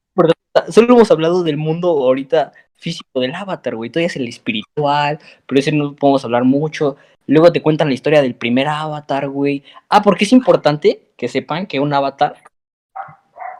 [0.69, 3.91] solo hemos hablado del mundo ahorita físico del avatar, güey.
[3.91, 6.97] Todavía es el espiritual, pero ese no podemos hablar mucho.
[7.27, 9.65] Luego te cuentan la historia del primer avatar, güey.
[9.89, 12.37] Ah, porque es importante que sepan que un avatar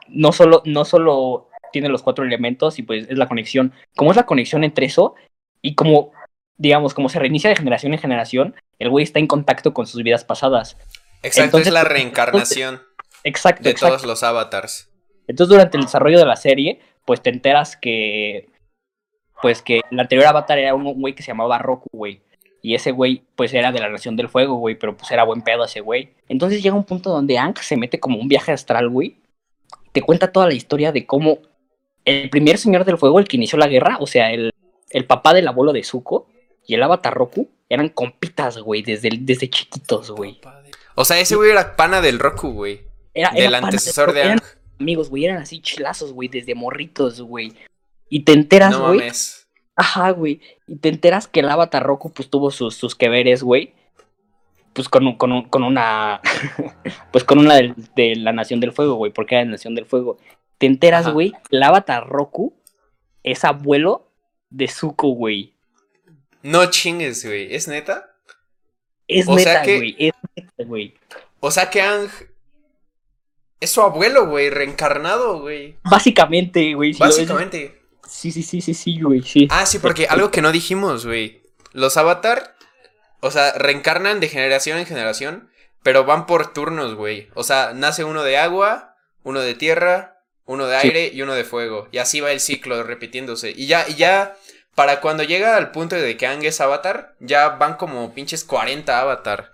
[0.09, 3.73] no solo, no solo tiene los cuatro elementos y pues es la conexión.
[3.97, 5.15] Como es la conexión entre eso
[5.63, 6.13] y como,
[6.57, 10.03] digamos, como se reinicia de generación en generación, el güey está en contacto con sus
[10.03, 10.77] vidas pasadas.
[11.23, 12.83] Exacto, es la reencarnación.
[13.25, 13.63] exacto.
[13.63, 14.91] De todos los avatars.
[15.27, 18.49] Entonces durante el desarrollo de la serie, pues te enteras que,
[19.43, 22.23] pues que el anterior avatar era un güey que se llamaba Roku, güey.
[22.63, 25.43] Y ese güey, pues era de la Nación del Fuego, güey, pero pues era buen
[25.43, 26.15] pedo ese güey.
[26.29, 29.19] Entonces llega un punto donde Aang se mete como un viaje astral, güey.
[29.93, 31.41] Te cuenta toda la historia de cómo
[32.05, 34.51] el primer Señor del Fuego, el que inició la guerra, o sea, el,
[34.91, 36.27] el papá del abuelo de Zuko
[36.67, 40.41] y el Avatar Roku, eran compitas, güey, desde, desde chiquitos, güey.
[40.95, 42.81] O sea, ese güey era pana del Roku, güey.
[43.13, 44.41] Era, del antecesor de, Aang.
[44.79, 47.53] Amigos, güey, eran así chilazos, güey, desde morritos, güey.
[48.09, 48.99] Y te enteras, güey.
[48.99, 49.15] No
[49.77, 50.41] Ajá, güey.
[50.67, 53.75] Y te enteras que el Avatar Roku, pues tuvo sus, sus que veres, güey.
[54.73, 56.21] Pues con, con, con una.
[57.13, 59.13] pues con una de, la Nación del Fuego, güey.
[59.13, 60.19] Porque era la Nación del Fuego.
[60.59, 62.55] Te enteras, güey, el Avatar Roku
[63.23, 64.11] es abuelo
[64.51, 65.55] de Zuko, güey.
[66.43, 67.53] No chingues, güey.
[67.55, 68.15] ¿Es neta?
[69.09, 69.97] Es neta, güey.
[69.99, 70.95] Es neta, güey.
[71.41, 72.09] O sea que Ang.
[73.65, 74.51] Es su abuelo, güey.
[74.51, 75.79] Reencarnado, güey.
[75.85, 76.93] Básicamente, güey.
[76.93, 77.81] Básicamente.
[78.07, 79.49] Sí, sí, sí, sí, sí, güey, sí.
[79.51, 81.43] Ah, sí, porque algo que no dijimos, güey.
[81.73, 82.57] Los avatar,
[83.21, 85.49] o sea, reencarnan de generación en generación,
[85.83, 87.31] pero van por turnos, güey.
[87.33, 91.45] O sea, nace uno de agua, uno de tierra, uno de aire y uno de
[91.45, 91.89] fuego.
[91.91, 93.51] Y así va el ciclo repitiéndose.
[93.51, 94.37] Y ya, y ya,
[94.75, 99.01] para cuando llega al punto de que Ang es avatar, ya van como pinches 40
[99.01, 99.53] avatar.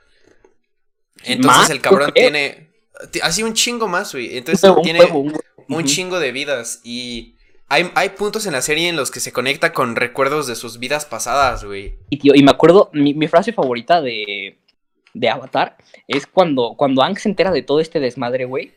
[1.22, 2.69] Entonces el cabrón tiene.
[3.22, 4.36] Así un chingo más, güey.
[4.36, 5.00] Entonces tiene
[5.68, 6.80] un, chingo de vidas.
[6.84, 7.36] Y
[7.68, 10.78] hay, hay, puntos en la serie en los que se conecta con recuerdos de sus
[10.78, 11.94] vidas pasadas, güey.
[12.10, 14.58] Y, tío, y me acuerdo, mi, mi frase favorita de,
[15.14, 15.76] de Avatar
[16.06, 18.72] es cuando, cuando Ang se entera de todo este desmadre, güey.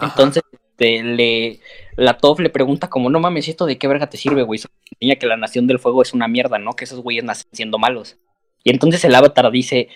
[0.00, 0.42] Entonces
[0.82, 1.60] este, le,
[1.96, 4.60] la Toph le pregunta como, no mames, ¿esto de qué verga te sirve, güey?
[5.00, 6.72] Enseña que la Nación del Fuego es una mierda, ¿no?
[6.72, 8.16] Que esos güeyes nacen siendo malos.
[8.64, 9.88] Y entonces el Avatar dice,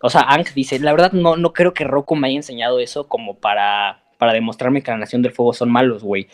[0.00, 3.08] o sea, Ang dice, la verdad no, no creo que Roku me haya enseñado eso
[3.08, 6.28] como para, para demostrarme que la Nación del Fuego son malos, güey.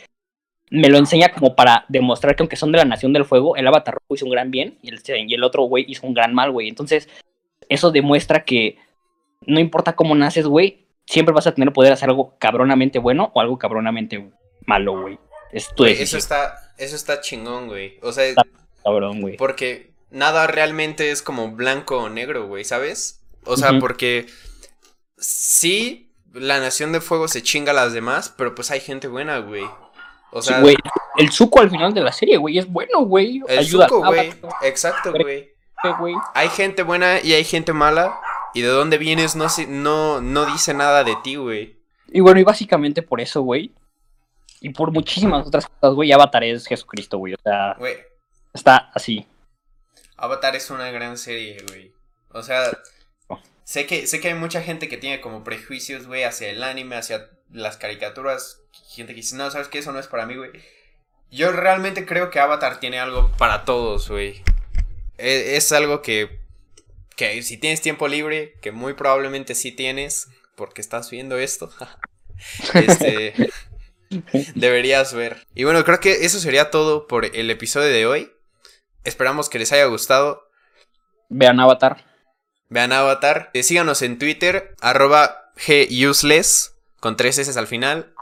[0.70, 3.66] Me lo enseña como para demostrar que aunque son de la Nación del Fuego, el
[3.66, 6.34] Avatar Rojo hizo un gran bien y el, y el otro güey hizo un gran
[6.34, 6.68] mal, güey.
[6.68, 7.08] Entonces,
[7.68, 8.78] eso demuestra que
[9.46, 13.40] no importa cómo naces, güey, siempre vas a tener poder hacer algo cabronamente bueno o
[13.40, 14.30] algo cabronamente
[14.66, 15.18] malo, güey.
[15.52, 17.98] Es tu Eso está, eso está chingón, güey.
[18.02, 18.34] O sea,
[18.82, 19.36] cabrón, güey.
[19.36, 23.21] Porque nada realmente es como blanco o negro, güey, ¿sabes?
[23.44, 24.26] O sea, porque
[25.18, 29.38] sí, la Nación de Fuego se chinga a las demás, pero pues hay gente buena,
[29.38, 29.64] güey.
[30.30, 30.76] O sea, güey,
[31.16, 33.42] el suco al final de la serie, güey, es bueno, güey.
[33.48, 34.32] El suco, güey.
[34.62, 35.52] Exacto, güey.
[36.34, 38.18] Hay gente buena y hay gente mala.
[38.54, 41.76] Y de dónde vienes no, no, no dice nada de ti, güey.
[42.08, 43.72] Y bueno, y básicamente por eso, güey.
[44.60, 46.12] Y por muchísimas otras cosas, güey.
[46.12, 47.34] Avatar es Jesucristo, güey.
[47.34, 47.96] O sea, güey.
[48.52, 49.26] está así.
[50.16, 51.92] Avatar es una gran serie, güey.
[52.30, 52.70] O sea.
[53.64, 56.96] Sé, que, sé que hay mucha gente que tiene como prejuicios, güey, hacia el anime,
[56.96, 58.62] hacia las caricaturas.
[58.90, 59.78] Gente que dice, no, ¿sabes qué?
[59.78, 60.50] Eso no es para mí, güey.
[61.30, 64.42] Yo realmente creo que Avatar tiene algo para todos, güey.
[65.18, 66.42] E, es algo que
[67.16, 71.70] que si tienes tiempo libre, que muy probablemente sí tienes, porque estás viendo esto,
[72.74, 73.34] este,
[74.54, 75.46] deberías ver.
[75.54, 78.32] Y bueno, creo que eso sería todo por el episodio de hoy.
[79.04, 80.48] Esperamos que les haya gustado.
[81.28, 82.11] Vean Avatar.
[82.72, 83.50] Vean Avatar.
[83.52, 85.52] Eh, síganos en Twitter, arroba
[85.90, 88.14] guseless, con tres S al final.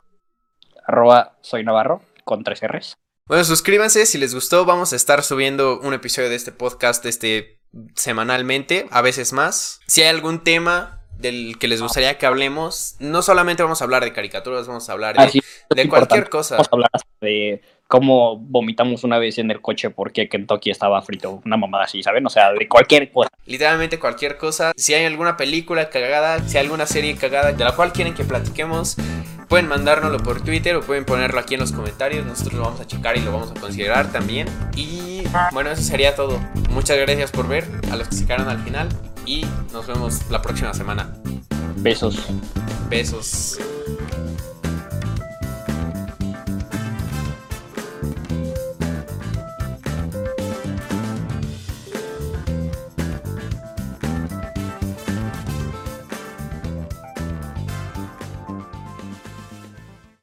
[0.84, 2.96] Arroba soy Navarro, con tres Rs.
[3.26, 4.64] Bueno, suscríbanse si les gustó.
[4.64, 7.61] Vamos a estar subiendo un episodio de este podcast este
[7.94, 9.80] semanalmente, a veces más.
[9.86, 14.03] Si hay algún tema del que les gustaría que hablemos, no solamente vamos a hablar
[14.03, 16.57] de caricaturas, vamos a hablar de, cualquier cosa.
[16.57, 16.90] Vamos a hablar
[17.20, 22.05] de cómo vomitamos una vez en el coche porque Kentucky estaba frito, una mamada así,
[22.05, 22.24] ¿saben?
[22.24, 23.28] O sea, de cualquier cosa.
[23.47, 24.70] Literalmente cualquier cosa.
[24.76, 28.22] Si hay alguna película cagada, si hay alguna serie cagada de la cual quieren que
[28.22, 28.97] platiquemos,
[29.49, 32.24] pueden mandárnoslo por Twitter o pueden ponerlo aquí en los comentarios.
[32.24, 34.47] Nosotros lo vamos a checar y lo vamos a considerar también.
[34.76, 36.38] Y bueno, eso sería todo.
[36.70, 38.88] Muchas gracias por ver a los que se quedaron al final
[39.26, 41.12] y nos vemos la próxima semana.
[41.74, 42.24] Besos.
[42.88, 43.59] Besos.